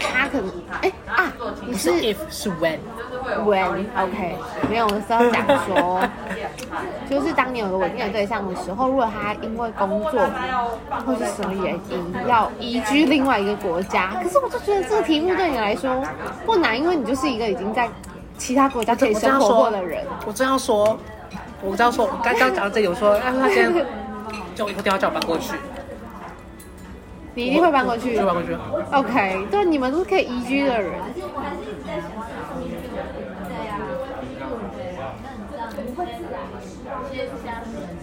[0.00, 0.50] 他可能，
[0.82, 1.32] 哎、啊，
[1.64, 2.78] 你是是 if 是 when。
[3.44, 4.36] when OK
[4.68, 6.00] 没有，我是要讲说，
[7.08, 10.20] 就是当你有个稳定的对象的时候，如果他因为工作
[11.06, 16.02] 或是什么原因要移居另外一个国家，可是我就觉得这个题目对你来说
[16.44, 17.88] 不难，因为你就是一个已经在
[18.38, 20.04] 其他国家可以生活过的人。
[20.26, 20.98] 我这样说，我
[21.76, 23.86] 这样说，我刚刚讲到这里，我说，哎，他今天
[24.54, 25.54] 叫我以后电话叫我搬过去，
[27.34, 28.56] 你一定会搬过去就搬过去。
[28.92, 30.92] OK，对，你们都是可以移居的人。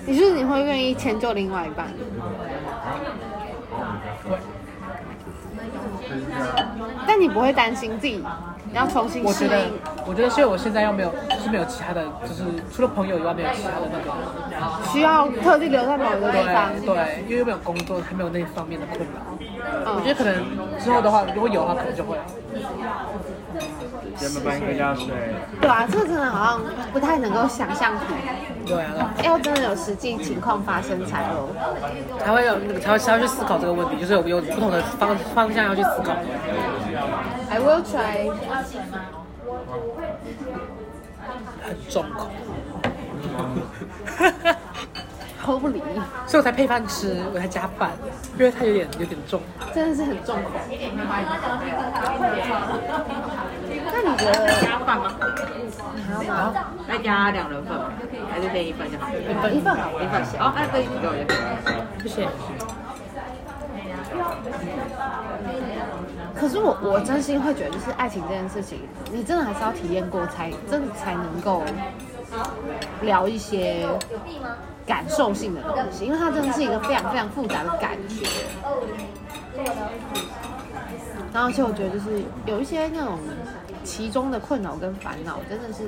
[0.05, 1.87] 你是你会愿意迁就另外一半？
[7.07, 8.23] 但你不会担心自己
[8.75, 9.73] 要重新我觉得适应？，
[10.05, 16.69] 我觉得是因为我现在又没有，就是没有其他的，就是除了朋友以外，没有其他的那个，需要特地留在某一个地方？
[16.83, 19.05] 对对，因为又没有工作，还没有那方面的困扰。
[19.31, 20.35] 嗯我觉得可能
[20.79, 22.17] 之后的话，如果有的话，可能就会。
[24.19, 25.07] 人们搬回家睡。
[25.59, 26.61] 对啊，这个真的好像
[26.93, 28.03] 不太能够想象出，
[28.65, 31.49] 对啊，要真的有实际情况发生才有。
[32.19, 36.13] 才会有那个，才会才会去思考这个问题，就是有有不同的方方向要去思考。
[37.55, 38.29] I will try。
[41.63, 42.27] 很重口
[45.45, 45.81] ，Holy，
[46.27, 47.91] 所以我才配饭吃，我才加饭，
[48.37, 49.41] 因为它有点有点重。
[49.73, 50.51] 真的是很重口。
[53.87, 55.15] 那你觉得加饭吗？
[56.05, 56.53] 还要吗？
[56.85, 57.93] 再加两人份吗？
[58.29, 59.09] 还是点一份就好？
[59.13, 60.37] 一一份好一份行。
[60.41, 61.33] 哦，那可以给我一份。
[62.03, 62.27] 谢谢。
[66.37, 68.79] 可是我我真心会觉得，就是爱情这件事情，
[69.11, 71.63] 你真的还是要体验过才，真的才能够
[73.01, 73.87] 聊一些
[74.85, 78.25] 感受性的东西，因为它真的是一个非常非常复杂的感觉。
[81.33, 83.17] 然后而且我觉得就是有一些那种
[83.83, 85.83] 其中的困扰跟烦恼，真的是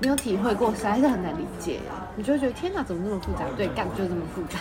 [0.00, 1.80] 没有体会过，实在是很难理解。
[2.16, 3.40] 你就会觉得天哪，怎么那么复杂？
[3.56, 4.58] 对，干就这么复杂。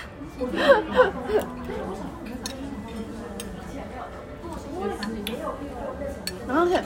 [6.47, 6.83] 然后而且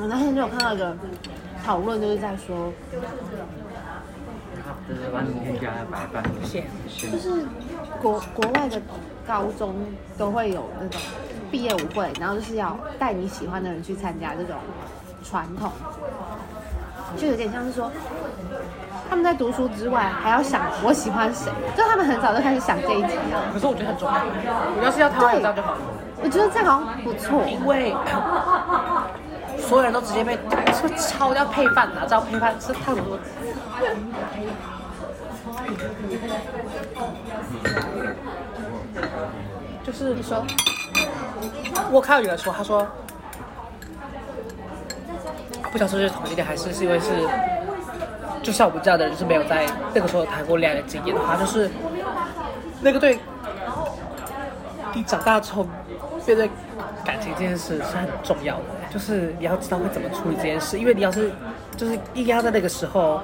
[0.00, 0.96] 我那天就有看到一个
[1.64, 2.72] 讨论，就是在说，
[7.10, 7.44] 就是
[8.00, 8.80] 国国外的
[9.26, 9.74] 高中
[10.16, 11.00] 都会有那种
[11.50, 14.54] 毕业舞会，然后就是要带你喜欢的人去参加这种
[15.24, 15.72] 传统，
[17.16, 17.90] 就有点像是说
[19.08, 23.50] 他们在读书之外还要想我喜欢谁，就他们很早就开始想这一集了。
[23.52, 24.14] 可是我觉得很重要，
[24.78, 25.78] 我要是要台湾人这样就好了，
[26.22, 27.94] 我觉得这样好像不错，因为
[29.58, 30.38] 所有人都直接被
[30.72, 33.18] 说抄要配饭哪知道配饭是烫什么？
[39.84, 40.44] 就是你说
[41.92, 42.86] 我看到有人说，他说
[45.70, 47.10] 不想说是同性恋，还是是因为是，
[48.42, 51.70] 就像我们这样的人，就是没有在那个时候谈过恋爱的经验的话，就是
[52.80, 53.18] 那个对
[54.94, 55.66] 你长大之后
[56.26, 56.50] 面对
[57.04, 61.30] 感情这件事是很重要的，就是你要知道会怎么处理这件事，因为你要是
[61.76, 63.20] 就是一定要在那个时候。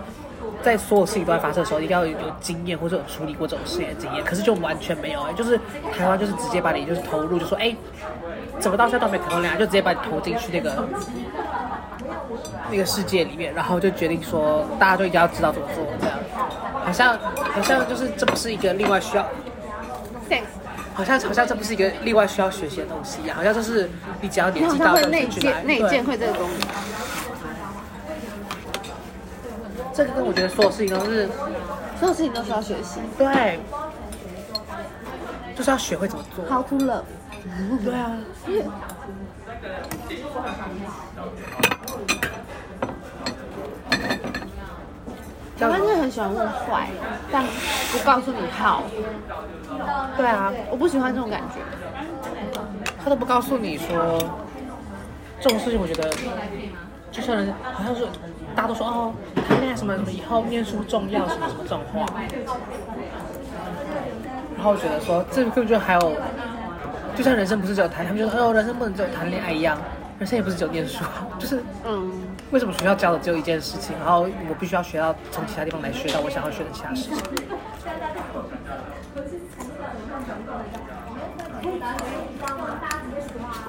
[0.61, 4.25] 在所有事情都在发生的时候，一定要有经验或者有处理过这种事情的经验。
[4.25, 5.59] 可是就完全没有哎、就是
[5.97, 7.75] 台湾就是直接把你就是投入，就说哎、
[8.61, 10.89] 怎么到现在都没谈过恋爱，就直接把你投进去那个
[12.71, 16.17] 那个世界里面，然后就决定说大家就一定要知道怎么做，这样
[16.85, 19.25] 好像好像就是这不是一个另外需要
[20.31, 20.43] ，，thanks，
[20.95, 23.89] 好像好像这不是一个另外需要学习的东西一样，好像就是
[24.21, 26.59] 你只要你年纪到了好像会内建内对建会这个功能，
[29.95, 31.29] 这个跟我觉得所有事情都是
[31.99, 33.01] 所有事情都需要学习。
[33.17, 33.59] 对，
[35.57, 36.45] 就是要学会怎么做。
[36.47, 37.05] How to love？
[37.85, 38.17] 对啊，
[45.63, 46.89] 台湾人很喜欢问坏，
[47.31, 47.45] 但
[47.93, 48.81] 不告诉你 how。
[50.17, 51.61] 对啊，我不喜欢这种感觉。
[53.03, 54.19] 他都不告诉你说
[55.41, 56.11] 这种事情，我觉得
[57.11, 58.07] 就像人好像是
[58.55, 59.13] 大家都说哦，
[59.49, 62.05] 谈恋爱什么什么，以后念书重要什么什么这种话，
[64.57, 66.13] 然后我觉得说这根本就还有，
[67.17, 69.79] 就像人生不是只有谈，他们就说哦，人生不能只有谈恋爱一样，
[70.23, 71.03] 人生也不是只有念书，
[71.37, 72.13] 就是嗯，
[72.53, 77.19] 为什么学校教的只有一件事情，然后我必须要学到从其他地方来学到我想要学的其他事情。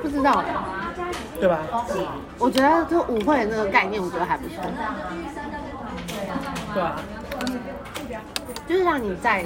[0.03, 0.43] 不知道。
[1.39, 1.57] 对吧？
[2.37, 4.57] 我觉得这舞会的那个概念，我觉得还不错。
[6.75, 6.95] 对啊，
[8.69, 9.43] 就是让你在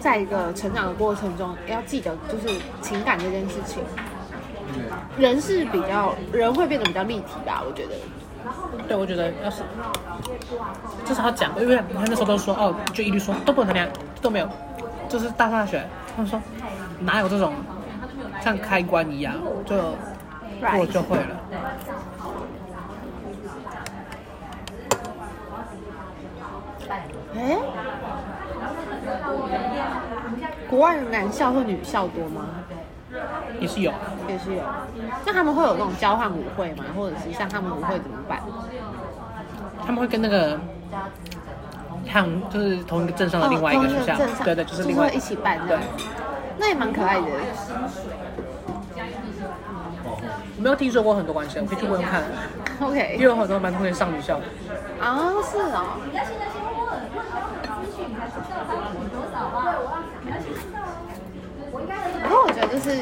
[0.00, 3.84] 在一个成长的过程中，要记得就是情感这件事情。
[5.18, 7.92] 人是比较人会变得比较立体吧，我觉得。
[8.86, 9.62] 对，我觉得要是
[11.06, 14.48] 至少要讲，因为你看那时候都说哦，就一律说都不能谈恋爱，都没有，
[15.08, 15.82] 就是大上大学，
[16.14, 16.38] 他们说
[17.00, 17.54] 哪有这种
[18.42, 19.34] 像开关一样，
[19.64, 19.96] 就
[20.76, 21.40] 过就会了。
[27.36, 27.58] 哎，
[30.68, 32.44] 国外的男校或女校多吗？
[33.60, 33.92] 也是有，
[34.28, 34.62] 也是有。
[35.24, 36.84] 那他们会有那种交换舞会吗？
[36.96, 38.40] 或者是像他们舞会怎么办？
[39.84, 40.58] 他们会跟那个
[42.10, 45.78] 他们就是同一个镇上的另外一个学校，对对，就是另外会一起办的对。
[46.56, 47.26] 那也蛮可爱的。
[50.56, 52.22] 我没有听说过很多关系，我可以去问问看
[52.80, 54.44] ，OK，因为有很多蛮同学上女校的。
[55.04, 55.98] 啊，是哦。
[62.74, 62.98] 就是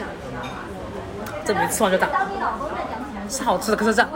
[1.46, 2.08] 这没吃完就打，
[3.28, 4.10] 是好吃的，可是这样，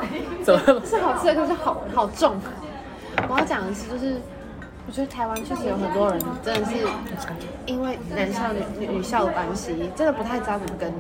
[0.45, 0.83] 怎么了？
[0.85, 2.37] 是好吃的，可是好好重。
[3.29, 4.21] 我要讲的是，就是
[4.87, 6.77] 我觉得台湾确实有很多人真的是
[7.65, 10.93] 因为男校女女校的关系，真的不太知道怎么跟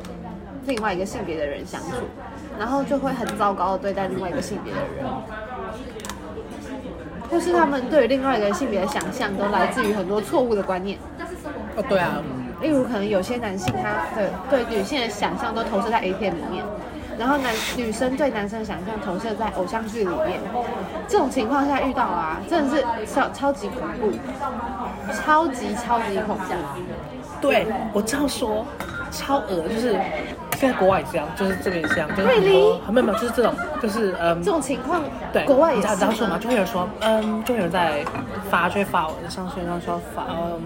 [0.65, 1.97] 另外一个性别的人相处，
[2.59, 5.05] 然后就会很糟糕的对待另外一个性别的人，
[7.31, 10.99] 或是他们对于另外一个性别的想象都来自于很多错误的观念。
[11.77, 12.23] 哦，对啊，
[12.67, 16.64] 例如，可能有些男性他的对女性的想象都投射在 A 片里面，
[17.17, 20.41] 然后男女生对男生的想象投射在偶像剧里面。
[21.07, 24.12] 这种情况下遇到啊，真的是超超级恐怖，
[25.12, 26.43] 超级超级恐怖。
[27.41, 28.67] 对我这样说，
[29.12, 29.93] 超恶，就是
[30.57, 32.43] 现在国外也这样，就是这边也这样，就是很？
[32.43, 35.01] 多没有没有，就是这种，就是嗯这，种情况，
[35.33, 36.39] 对，国外也是你知道你知道说吗？
[36.41, 38.05] 就会有人说，嗯，就会有人在
[38.51, 40.61] 发，就会发上线上说发，嗯，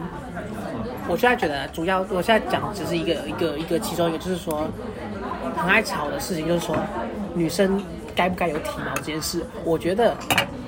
[1.10, 4.68] 我现在觉得主要，我现在讲只是一个一个一个其中一个，就是说
[5.56, 6.76] 很爱吵的事情，就是说
[7.34, 7.82] 女生
[8.14, 10.16] 该不该有体毛这件事，我觉得，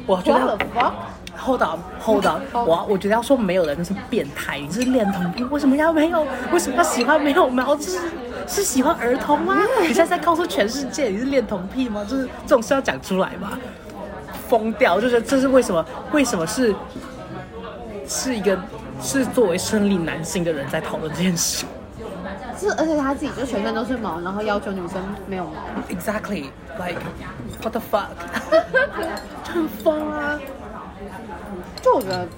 [0.05, 6.26] 我觉得 the fuck？hold on hold on，我我觉得要说没有人是变态，你是恋童癖，为什么要没有？
[6.53, 7.76] 为什么要喜欢没有毛？
[7.76, 7.99] 就是
[8.49, 9.57] 是喜欢儿童吗？
[9.80, 12.05] 你现在在告诉全世界你是恋童癖吗？
[12.09, 13.53] 就是这种事要讲出来吗？
[14.49, 15.86] 疯掉，就是这是为什么？
[16.11, 16.74] 为什么是
[18.09, 18.59] 是一个
[19.03, 21.66] 是作为生理男性的人在讨论这件事
[22.59, 25.53] 是而且他自己就全身都是毛，然后要求女生没有毛。
[25.90, 26.44] ？Exactly
[26.78, 27.00] like
[27.61, 28.07] what the fuck，
[29.42, 30.38] 就很疯啊！
[31.82, 32.28] 就我觉得，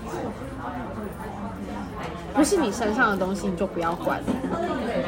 [2.33, 4.19] 不是你身上的东西，你就不要管。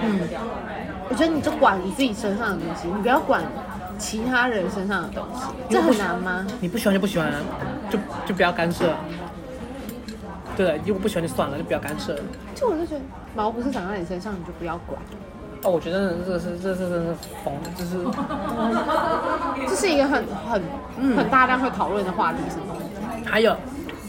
[0.02, 0.20] 嗯，
[1.08, 3.42] 我觉得你就管你自己身上的东西，你不要管
[3.96, 5.46] 其他人身上的东西。
[5.70, 6.46] 这很难吗？
[6.60, 7.40] 你不喜欢就不喜欢啊，
[7.88, 8.98] 就就不要干涉啊。
[10.56, 12.16] 对，如果不喜欢就算了，就不要干涉。
[12.54, 13.00] 就我就觉得
[13.34, 14.98] 毛不是长在你身上，你就不要管。
[15.62, 17.98] 哦，我觉得这个是这是真的是疯的，就是
[19.68, 20.62] 这是一个很很
[20.98, 22.76] 嗯很大量会讨论的话题，是吗？
[23.24, 23.56] 还有，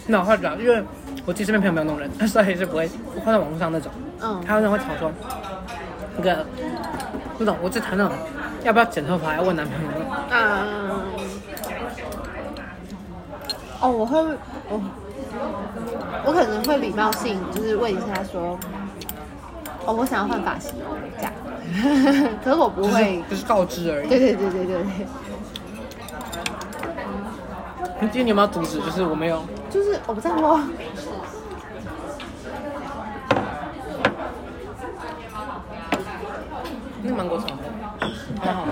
[0.07, 0.83] 那我会讲，因为
[1.25, 2.87] 我其实身边朋友没有那种人， 所以是不会
[3.23, 3.91] 放在网络上那种。
[4.21, 5.11] 嗯还有人会吵说，
[6.17, 6.45] 那个
[7.37, 8.17] 那种我就谈那种
[8.63, 9.89] 要不要剪头发，要问男朋友。
[10.31, 11.01] 嗯。
[13.79, 14.17] 哦，我会
[14.69, 14.81] 我
[16.25, 18.57] 我可能会礼貌性就是问一下说，
[19.85, 21.31] 哦，我想要换发型哦，这样。
[22.43, 23.23] 可是我不会。
[23.29, 24.09] 就是告知而已。
[24.09, 25.07] 对对对对对对，
[27.99, 28.79] 你今天你有没有阻止？
[28.81, 29.41] 就是我没有。
[29.69, 30.59] 就是我不在乎。
[37.03, 37.57] 那芒果炒饭，
[38.41, 38.65] 还好。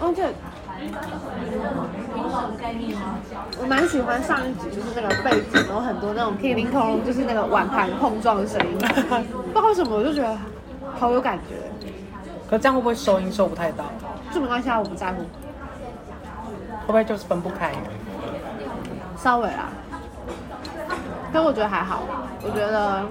[0.00, 0.32] 而且
[3.60, 10.36] 我蛮喜欢上一集，就是那个背景有很多那种叮铃哐啷，就是那个碗盘碰撞的声音， 不知道为什么我就觉得
[10.98, 11.54] 好有感觉。
[12.48, 13.84] 可这样会不会收音收不太到？
[14.32, 17.72] 这没关系啊，我不在乎，会不会就是分不开？
[19.18, 19.68] 稍微啊。
[21.30, 22.04] 但我觉得还好，
[22.42, 23.04] 我觉得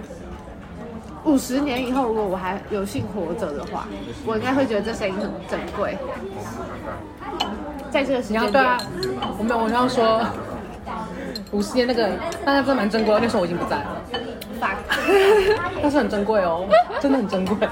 [1.23, 3.86] 五十年以后，如果我还有幸活着的话，
[4.25, 5.95] 我应该会觉得这声音很珍贵。
[7.91, 8.77] 在这个时间对啊，，
[9.38, 10.21] 我没有，我要说
[11.51, 12.09] 五十年那个，
[12.45, 14.01] 大家真的蛮珍贵的，那时候我已经不在了
[15.81, 16.67] 但是 很珍贵哦，
[16.99, 17.67] 真的很珍贵。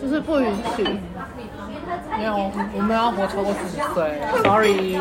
[0.00, 0.84] 就是不允许。
[2.18, 5.00] 没有，我们要活超过四十岁，sorry。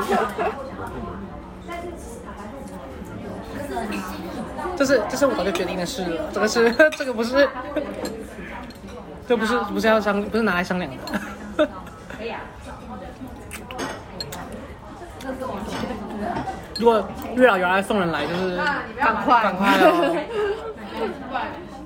[4.75, 7.47] 这是这是我早就决定的事了，这个是 这个不是，
[9.27, 11.67] 这不是不是要商不是拿来商量的。
[16.78, 18.57] 如果月老原来送人来，就是
[18.97, 20.15] 赶快，赶快哦。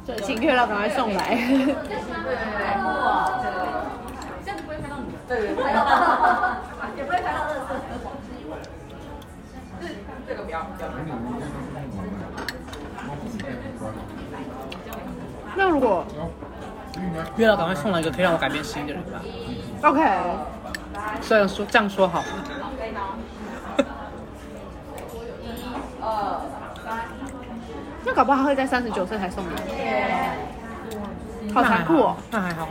[0.06, 1.38] 对，请月老赶快送来。
[15.56, 16.06] 那如果
[17.38, 19.22] 月老赶快送来一个可以让我改变心意的人吧。
[19.84, 20.02] OK，
[21.22, 22.24] 虽然说这样说好，
[28.06, 29.50] 那搞不好他会在三十九岁才送你，
[31.54, 32.16] 好残酷哦。
[32.32, 32.68] 那还好，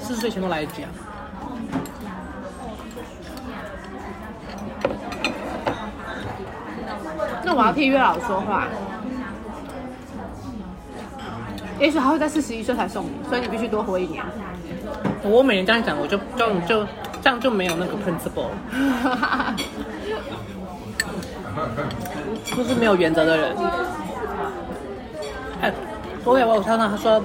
[0.00, 0.90] 四十岁前都来得及啊。
[7.44, 8.68] 那我要替月老说话。
[11.78, 14.22] 也许他会在四十一岁才送你，所以你必须多活一年。
[15.24, 16.86] 我每年这样讲，我就就就
[17.22, 18.48] 这样就没有那个 principle，
[22.44, 23.56] 就是没有原则的人。
[25.60, 25.72] 哎，
[26.24, 27.22] 我有我有看到他说，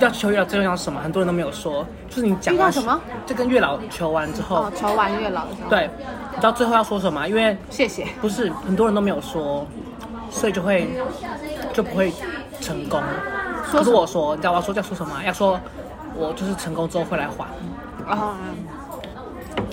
[0.00, 1.00] 要求月老最重要是什么？
[1.00, 3.00] 很多人都没有说，就是你讲到什么？
[3.24, 5.88] 就跟月老求完之后哦，，求完月老的时候，，对，
[6.30, 7.28] 你知道最后要说什么？
[7.28, 8.04] 因为谢谢。
[8.20, 9.64] 不是很多人都没有说，
[10.28, 10.88] 所以就会
[11.72, 12.12] 就不会
[12.60, 13.00] 成功。
[13.64, 15.22] 可是我说，你知道我要说要说什么？
[15.24, 15.60] 要说
[16.16, 17.46] 我就是成功之后会来还。
[18.06, 18.34] 然后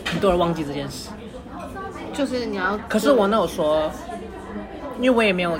[0.05, 1.09] 很多人忘记这件事，
[2.13, 3.89] 就是你要，可是我那有说，
[4.99, 5.57] 因为我也没有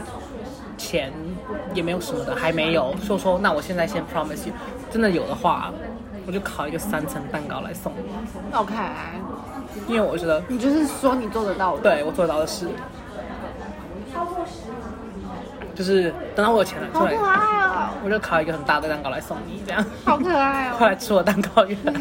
[0.77, 1.13] 钱，
[1.73, 4.53] 也没有什么的，还没有，所以说那我现在先 promise you，
[4.91, 5.71] 真的有的话，
[6.25, 7.91] 我就烤一个三层蛋糕来送。
[7.93, 8.73] 你，OK，
[9.87, 11.81] 因为我觉得你就是说你做得到的。
[11.81, 12.67] 对我做得到的事，
[15.75, 17.35] 就是等到我有钱了出来好可，爱
[17.67, 20.75] 哦，我就烤一个很大的蛋糕来送你，这样，好可爱哦。
[20.77, 21.93] 快来吃我蛋糕月老。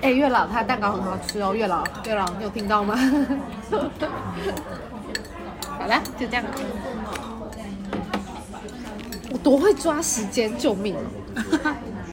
[0.00, 2.94] 哎、月老他蛋糕很好吃哦，月老，月老，你有听到吗？
[5.78, 6.44] 好了，就这样。
[9.30, 10.96] 我多会抓时间，救命！